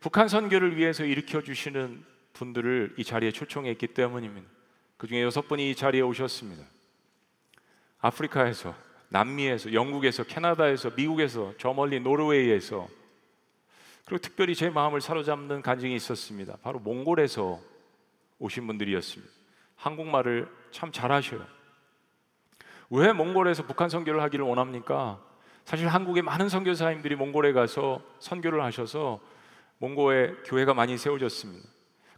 북한 0.00 0.28
선교를 0.28 0.78
위해서 0.78 1.04
일으켜 1.04 1.42
주시는 1.42 2.02
분들을 2.32 2.94
이 2.96 3.04
자리에 3.04 3.30
초청했기 3.32 3.88
때문입니다. 3.88 4.48
그 4.96 5.08
중에 5.08 5.22
여섯 5.22 5.46
분이 5.46 5.70
이 5.70 5.74
자리에 5.74 6.00
오셨습니다. 6.00 6.64
아프리카에서, 7.98 8.74
남미에서, 9.10 9.74
영국에서, 9.74 10.24
캐나다에서, 10.24 10.90
미국에서, 10.96 11.52
저 11.58 11.74
멀리 11.74 12.00
노르웨이에서 12.00 12.88
그리고 14.10 14.22
특별히 14.22 14.56
제 14.56 14.70
마음을 14.70 15.00
사로잡는 15.00 15.62
간증이 15.62 15.94
있었습니다. 15.94 16.56
바로 16.62 16.80
몽골에서 16.80 17.60
오신 18.40 18.66
분들이었습니다. 18.66 19.32
한국말을 19.76 20.48
참 20.72 20.90
잘하셔요. 20.90 21.46
왜 22.90 23.12
몽골에서 23.12 23.66
북한 23.66 23.88
선교를 23.88 24.20
하기를 24.22 24.44
원합니까? 24.44 25.20
사실 25.64 25.86
한국의 25.86 26.24
많은 26.24 26.48
선교사님들이 26.48 27.14
몽골에 27.14 27.52
가서 27.52 28.02
선교를 28.18 28.64
하셔서 28.64 29.20
몽골에 29.78 30.38
교회가 30.44 30.74
많이 30.74 30.98
세워졌습니다. 30.98 31.68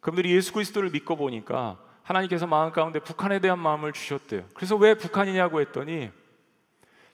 그분들이 0.00 0.35
예수 0.35 0.55
그리스도를 0.55 0.88
믿고 0.88 1.16
보니까 1.16 1.78
하나님께서 2.05 2.46
마음 2.46 2.72
가운데 2.72 3.00
북한에 3.00 3.38
대한 3.38 3.59
마음을 3.59 3.92
주셨대요. 3.92 4.46
그래서 4.55 4.76
왜 4.76 4.94
북한이냐고 4.94 5.61
했더니 5.61 6.11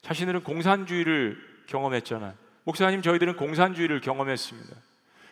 자신들은 0.02 0.44
공산주의를 0.44 1.64
경험했잖아요. 1.66 2.47
목사님 2.68 3.00
저희들은 3.00 3.36
공산주의를 3.36 4.02
경험했습니다. 4.02 4.76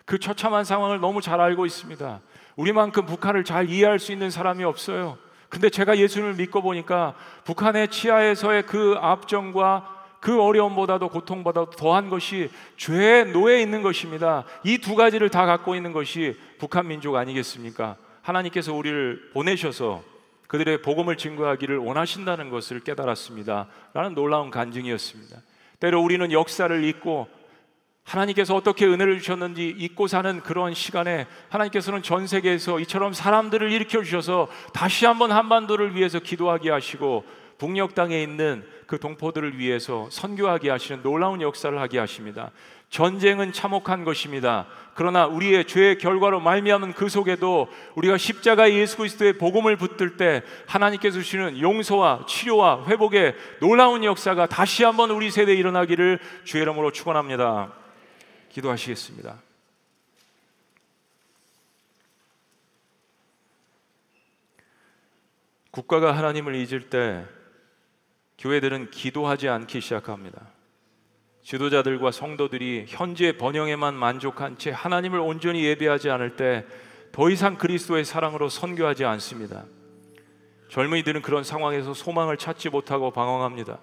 그 0.07 0.19
처참한 0.19 0.65
상황을 0.65 1.01
너무 1.01 1.21
잘 1.21 1.39
알고 1.39 1.67
있습니다. 1.67 2.21
우리만큼 2.57 3.05
북한을 3.05 3.45
잘 3.45 3.69
이해할 3.69 3.99
수 3.99 4.11
있는 4.11 4.31
사람이 4.31 4.65
없어요. 4.65 5.19
근데 5.51 5.69
제가 5.69 5.99
예수님을 5.99 6.37
믿고 6.37 6.63
보니까 6.63 7.15
북한의 7.45 7.89
치하에서의 7.89 8.65
그 8.65 8.95
압정과 9.03 9.97
그 10.19 10.41
어려움보다도 10.41 11.11
고통보다도 11.11 11.73
더한 11.73 12.09
것이 12.09 12.51
죄의 12.79 13.33
노예 13.33 13.61
있는 13.61 13.83
것입니다. 13.83 14.45
이 14.65 14.79
두 14.79 14.95
가지를 14.95 15.29
다 15.29 15.45
갖고 15.45 15.75
있는 15.75 15.93
것이 15.93 16.39
북한 16.59 16.89
민족 16.89 17.17
아니겠습니까? 17.17 17.97
하나님께서 18.23 18.73
우리를 18.73 19.33
보내셔서 19.35 20.03
그들의 20.47 20.81
복음을 20.81 21.19
증거하기를 21.19 21.77
원하신다는 21.77 22.49
것을 22.49 22.81
깨달았습니다. 22.81 23.67
라는 23.93 24.15
놀라운 24.15 24.51
간증이었습니다. 24.51 25.37
때로 25.81 26.03
우리는 26.03 26.31
역사를 26.33 26.85
잊고 26.85 27.29
하나님께서 28.05 28.55
어떻게 28.55 28.87
은혜를 28.87 29.19
주셨는지 29.19 29.75
잊고 29.77 30.07
사는 30.07 30.41
그런 30.41 30.75
시간에 30.75 31.27
하나님께서는 31.49 32.03
전 32.03 32.27
세계에서 32.27 32.79
이처럼 32.81 33.13
사람들을 33.13 33.73
일으켜 33.73 34.03
주셔서 34.03 34.49
다시 34.73 35.07
한번 35.07 35.33
한반도를 35.33 35.97
위해서 35.97 36.21
기도하게 36.21 36.71
하시고 36.71 37.25
북녘 37.59 37.95
땅에 37.95 38.23
있는 38.23 38.65
그 38.87 39.01
동포들을 39.01 39.59
위해서 39.59 40.09
선교하게 40.11 40.71
하시는 40.71 41.03
놀라운 41.03 41.41
역사를 41.41 41.77
하게 41.79 41.99
하십니다. 41.99 42.53
전쟁은 42.91 43.53
참혹한 43.53 44.05
것입니다. 44.05 44.67
그러나 44.95 45.27
우리의 45.27 45.67
죄의 45.67 45.99
결과로 45.99 46.41
말미암은 46.41 46.95
그 46.95 47.09
속에도 47.09 47.69
우리가 47.97 48.17
십자가 48.17 48.73
예수 48.73 48.97
그리스도의 48.97 49.35
복음을 49.35 49.77
붙들 49.77 50.17
때 50.17 50.43
하나님께서 50.67 51.19
주시는 51.19 51.61
용서와 51.61 52.25
치료와 52.27 52.87
회복의 52.87 53.35
놀라운 53.61 54.05
역사가 54.05 54.47
다시 54.47 54.85
한번 54.85 55.11
우리 55.11 55.31
세대에 55.31 55.55
일어나기를 55.55 56.19
주의 56.45 56.63
이름으로 56.63 56.93
축원합니다. 56.93 57.73
기도하시겠습니다. 58.51 59.43
국가가 65.71 66.17
하나님을 66.17 66.55
잊을 66.55 66.89
때 66.89 67.27
교회들은 68.39 68.91
기도하지 68.91 69.51
않기 69.51 69.83
시작합니다. 69.83 70.56
지도자들과 71.47 72.11
성도들이 72.11 72.85
현재 72.89 73.37
번영에만 73.37 73.95
만족한 73.95 74.59
채 74.59 74.71
하나님을 74.71 75.19
온전히 75.21 75.65
예배하지 75.65 76.11
않을 76.11 76.37
때 76.37 76.67
더 77.17 77.31
이상 77.31 77.57
그리스도의 77.57 78.05
사랑으로 78.05 78.51
선교하지 78.51 79.07
않습니다. 79.07 79.65
젊은이들은 80.69 81.23
그런 81.23 81.45
상황에서 81.45 81.95
소망을 81.95 82.37
찾지 82.37 82.69
못하고 82.69 83.11
방황합니다. 83.11 83.79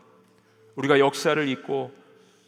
우리가 0.76 0.99
역사를 0.99 1.47
잊고 1.47 1.91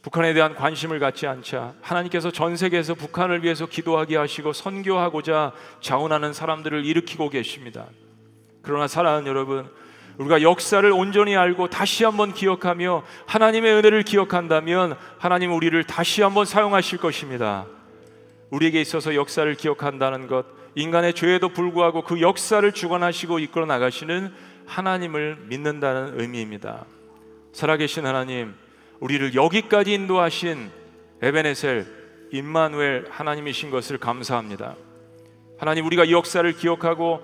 북한에 0.04 0.36
대한 0.36 0.54
관심을 0.54 1.00
갖지 1.00 1.26
않자 1.26 1.74
하나님께서 1.82 2.30
전 2.30 2.56
세계에서 2.56 2.94
북한을 2.94 3.44
위해서 3.44 3.66
기도하게 3.66 4.18
하시고 4.18 4.54
선교하고자 4.54 5.54
자원하는 5.82 6.34
사람들을 6.34 6.86
일으키고 6.86 7.32
계십니다. 7.32 7.88
그러나 8.62 8.88
사랑하는 8.88 9.26
여러분, 9.26 9.68
우리가 10.18 10.42
역사를 10.42 10.90
온전히 10.92 11.36
알고 11.36 11.70
다시 11.70 12.04
한번 12.04 12.34
기억하며 12.34 13.04
하나님의 13.26 13.74
은혜를 13.74 14.04
기억한다면 14.04 14.96
하나님 15.18 15.54
우리를 15.54 15.84
다시 15.84 16.22
한번 16.22 16.46
사용하실 16.46 17.00
것입니다. 17.00 17.66
우리에게 18.50 18.80
있어서 18.82 19.16
역사를 19.16 19.54
기억한다는 19.56 20.28
것, 20.28 20.46
인간의 20.76 21.14
죄에도 21.14 21.50
불구하고 21.50 22.04
그 22.04 22.22
역사를 22.22 22.70
주관하시고 22.72 23.40
이끌어 23.40 23.66
나가시는 23.66 24.34
하나님을 24.66 25.38
믿는다는 25.48 26.20
의미입니다. 26.20 26.86
살아계신 27.54 28.06
하나님, 28.06 28.54
우리를 29.00 29.36
여기까지 29.36 29.94
인도하신 29.94 30.70
에베네셀 31.22 31.86
임마누엘 32.32 33.08
하나님이신 33.10 33.70
것을 33.72 33.98
감사합니다. 33.98 34.76
하나님 35.58 35.86
우리가 35.86 36.10
역사를 36.12 36.50
기억하고 36.52 37.22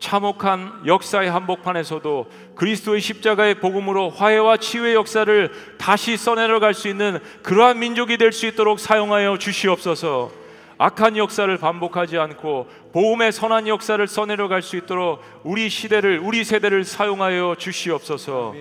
참혹한 0.00 0.82
역사의 0.86 1.30
한복판에서도 1.30 2.26
그리스도의 2.56 3.00
십자가의 3.02 3.60
복음으로 3.60 4.08
화해와 4.08 4.56
치유의 4.56 4.94
역사를 4.94 5.52
다시 5.78 6.16
써내려 6.16 6.58
갈 6.58 6.74
수 6.74 6.88
있는 6.88 7.18
그러한 7.42 7.78
민족이 7.78 8.16
될 8.16 8.32
수 8.32 8.46
있도록 8.46 8.80
사용하여 8.80 9.36
주시옵소서. 9.38 10.32
악한 10.78 11.18
역사를 11.18 11.54
반복하지 11.58 12.16
않고 12.16 12.66
복음의 12.92 13.32
선한 13.32 13.68
역사를 13.68 14.04
써내려 14.06 14.48
갈 14.48 14.62
수 14.62 14.76
있도록 14.76 15.20
우리 15.44 15.68
시대를 15.68 16.18
우리 16.20 16.42
세대를 16.44 16.84
사용하여 16.84 17.56
주시옵소서. 17.58 18.54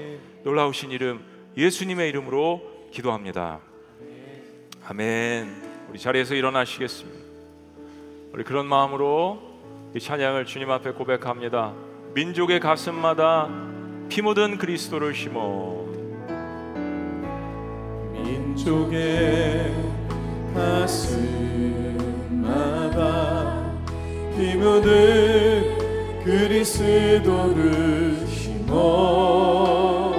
놀라우신 0.44 0.92
이름 0.92 1.24
예수님의 1.56 2.10
이름으로 2.10 2.62
기도합니다. 2.92 3.60
아멘. 4.86 5.70
우리 5.90 6.00
자리에서 6.00 6.36
일어나시겠습니다. 6.36 7.18
우리 8.34 8.44
그런 8.44 8.66
마음으로 8.66 9.49
이 9.96 10.00
찬양을 10.00 10.46
주님 10.46 10.70
앞에 10.70 10.92
고백합니다. 10.92 11.74
민족의 12.14 12.60
가슴마다 12.60 13.50
피 14.08 14.22
묻은 14.22 14.60
그리스도를 14.60 15.16
심어 15.16 15.84
민족의 18.14 19.74
가슴마다 20.54 22.06
피 24.38 24.56
묻은 24.58 26.24
그리스도를 26.24 28.28
심어 28.28 30.14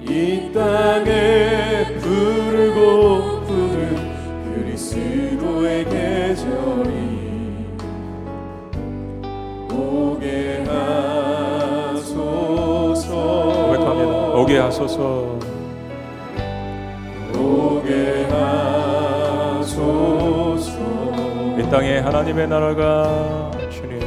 이 0.00 0.50
땅에 0.52 1.96
부르고 2.00 3.44
부른 3.44 4.52
그리스도의 4.52 5.84
계절이 5.84 7.11
오게 10.22 10.62
하소서 10.68 12.22
고백합니다. 13.66 14.12
오게 14.38 14.58
하소서. 14.58 15.36
오게 17.34 18.28
하소서 19.60 20.70
이 21.58 21.60
땅에 21.70 21.98
하나님의 21.98 22.46
나라가 22.46 23.50
주님 23.70 23.98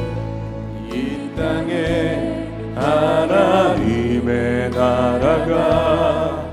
이 0.90 1.30
땅에 1.36 2.48
하나님의 2.76 4.70
나라가 4.70 6.46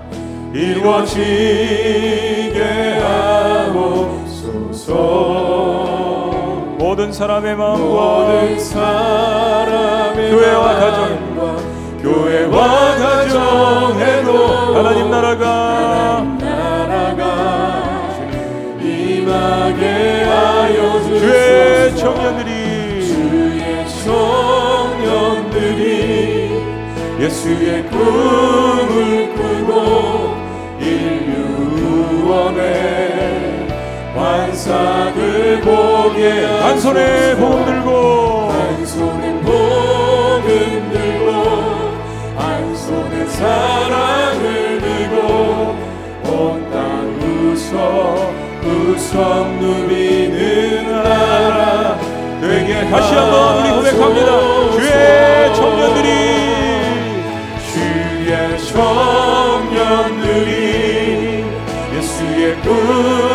이루어지게 0.53 2.59
하옵소서 3.73 4.93
모든 6.93 7.11
사람의 7.11 7.57
마음과 7.57 7.83
모든 7.83 8.61
사람의 8.61 10.31
교회와 10.31 10.73
마음과 10.75 11.57
교회와 12.03 12.97
가정에도 12.99 14.31
하나님 14.75 15.11
나라가 15.11 16.37
임하게 18.79 20.25
하여 20.25 21.03
주의 21.05 21.93
주소서. 21.93 22.13
청년들이 22.13 22.51
주의 23.07 23.89
청년들이 25.25 25.81
예수의 27.21 27.87
꿈을 27.87 29.35
꾸고 29.35 30.37
일 30.79 31.23
세상을 34.33 35.61
보게 35.61 36.47
한 36.47 36.81
손에 36.81 37.37
복음 37.37 37.67
들고. 37.67 38.51
한 38.51 38.87
손에 38.87 39.31
복음 39.43 40.91
들고 40.91 41.29
한 42.37 42.75
손에 42.75 43.27
사랑을 43.27 44.81
들고. 44.81 45.77
온땅 46.25 46.73
웃어 47.21 48.33
웃어 48.65 49.45
누비는 49.61 51.03
나라 51.03 51.99
되게 52.41 52.89
다시 52.89 53.15
한번 53.15 53.67
우리 53.67 53.91
고백합니다. 53.91 54.31
주의 54.73 55.55
청년들이. 55.55 56.09
주의 57.71 58.59
청년들이 58.73 60.51
예수의 61.95 62.57
꿈 62.63 63.32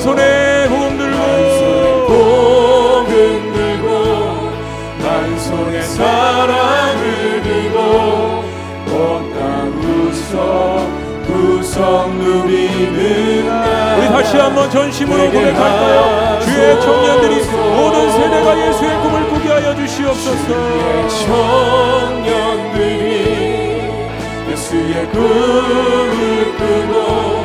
손에 0.00 0.66
복음 0.68 0.96
들고 0.96 1.18
복음 2.06 3.52
들고 3.52 3.86
한 5.02 5.38
손에 5.38 5.82
사랑을 5.82 7.42
들고 7.42 8.44
온땅 8.88 9.38
웃어 9.78 10.88
구성 11.26 12.18
누비는 12.18 13.46
나 13.46 13.96
우리 13.98 14.08
다시 14.08 14.38
한번 14.38 14.70
전심으로 14.70 15.30
고백할까요? 15.30 16.40
주의 16.44 16.80
청년들이 16.80 17.34
모든 17.76 18.10
세대가 18.10 18.68
예수의 18.68 19.00
꿈을 19.02 19.28
꾸게 19.28 19.48
하여 19.50 19.74
주시옵소서. 19.74 20.48
청년들이 22.46 23.02
예수의 24.50 25.08
꿈을 25.10 26.54
꾸고 26.56 27.39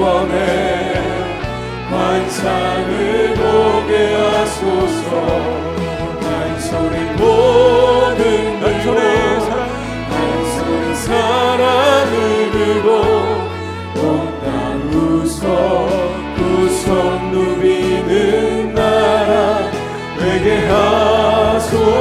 구원의 0.00 0.94
환상을 1.90 3.34
보게 3.34 4.14
하소서. 4.14 5.10
한 6.22 6.26
손에 6.58 6.96
모든 7.16 8.24
한 8.62 8.64
손에 8.82 9.00
사랑. 9.40 9.68
한 10.08 10.16
손에 10.56 10.94
사랑을 10.94 12.14
들고 12.50 12.88
온땅 14.00 14.48
웃어 14.94 15.44
구성 16.36 17.30
누비는 17.32 18.72
나라 18.74 19.70
되게 20.18 20.46
하소서. 20.66 22.00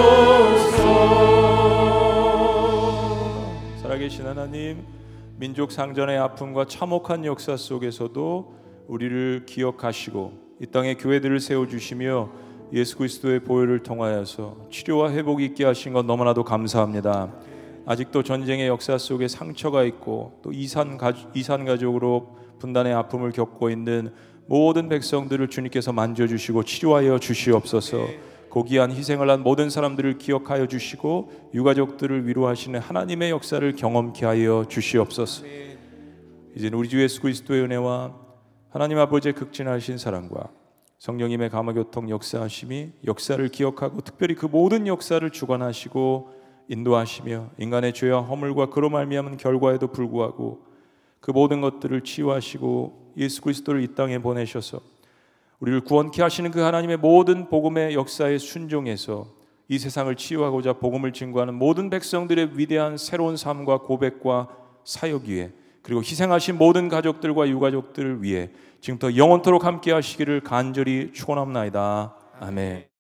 살아계신 3.82 4.26
하나님, 4.26 4.86
민족 5.40 5.72
상전의 5.72 6.18
아픔과 6.18 6.66
참혹한 6.66 7.24
역사 7.24 7.56
속에서도 7.56 8.54
우리를 8.90 9.46
기억하시고 9.46 10.34
이 10.62 10.66
땅에 10.66 10.96
교회들을 10.96 11.40
세워 11.40 11.66
주시며 11.66 12.30
예수 12.74 12.98
그리스도의 12.98 13.46
보혈을 13.46 13.82
통하여서 13.84 14.68
치료와 14.70 15.14
회복이 15.14 15.46
있게 15.46 15.64
하신 15.64 15.94
것 15.94 16.06
너무나도 16.06 16.44
감사합니다. 16.44 17.32
아직도 17.86 18.24
전쟁의 18.24 18.68
역사 18.68 18.98
속에 18.98 19.30
상처가 19.30 19.86
있고 19.86 20.38
또 20.42 20.52
이산 20.52 20.98
가 20.98 21.14
이산 21.34 21.64
가족으로 21.64 22.36
분단의 22.60 22.94
아픔을 22.94 23.32
겪고 23.32 23.70
있는 23.70 24.12
모든 24.46 24.90
백성들을 24.90 25.48
주님께서 25.48 25.94
만져 25.94 26.28
주시고 26.28 26.64
치료하여 26.64 27.18
주시옵소서. 27.18 28.08
고귀한 28.50 28.92
희생을 28.92 29.30
한 29.30 29.44
모든 29.44 29.70
사람들을 29.70 30.18
기억하여 30.18 30.68
주시고 30.68 31.52
유가족들을 31.54 32.28
위로하시는 32.28 32.80
하나님의 32.80 33.30
역사를 33.30 33.76
경험케 33.76 34.26
하여 34.26 34.66
주시옵소서. 34.68 35.46
이제는 36.56 36.78
우리 36.78 36.90
주 36.90 37.02
예수 37.02 37.22
그리스도의 37.22 37.64
은혜와 37.64 38.16
하나님 38.70 38.98
아버지의 38.98 39.34
극진하신 39.34 39.98
사랑과 39.98 40.50
성령님의 40.98 41.50
감화교통 41.50 42.10
역사하심이 42.10 42.92
역사를 43.08 43.48
기억하고 43.48 44.02
특별히 44.02 44.36
그 44.36 44.48
모든 44.48 44.86
역사를 44.86 45.28
주관하시고 45.30 46.40
인도하시며 46.68 47.52
인간의 47.58 47.94
죄와 47.94 48.22
허물과 48.22 48.70
그로 48.70 48.90
말미암은 48.90 49.38
결과에도 49.38 49.88
불구하고 49.88 50.66
그 51.20 51.32
모든 51.32 51.62
것들을 51.62 52.02
치유하시고 52.02 53.14
예수 53.18 53.42
그리스도를 53.42 53.82
이 53.82 53.96
땅에 53.96 54.20
보내셔서 54.20 54.82
우리를 55.60 55.82
구원케 55.82 56.22
하시는 56.22 56.52
그 56.52 56.62
하나님의 56.62 56.98
모든 56.98 57.50
복음의 57.50 57.94
역사에 57.94 58.38
순종해서 58.38 59.28
이 59.68 59.78
세상을 59.78 60.14
치유하고자 60.16 60.74
복음을 60.74 61.14
증거하는 61.14 61.54
모든 61.54 61.90
백성들의 61.90 62.58
위대한 62.58 62.98
새로운 62.98 63.38
삶과 63.38 63.80
고백과 63.80 64.50
사역 64.84 65.26
위에 65.26 65.52
그리고 65.82 66.02
희생하신 66.02 66.58
모든 66.58 66.90
가족들과 66.90 67.48
유가족들을 67.50 68.24
위해 68.24 68.50
지금부터 68.82 69.16
영원토록 69.16 69.66
함께 69.66 69.92
하시기를 69.92 70.42
간절히 70.42 71.12
축원합나이다. 71.14 72.16
아멘. 72.40 72.99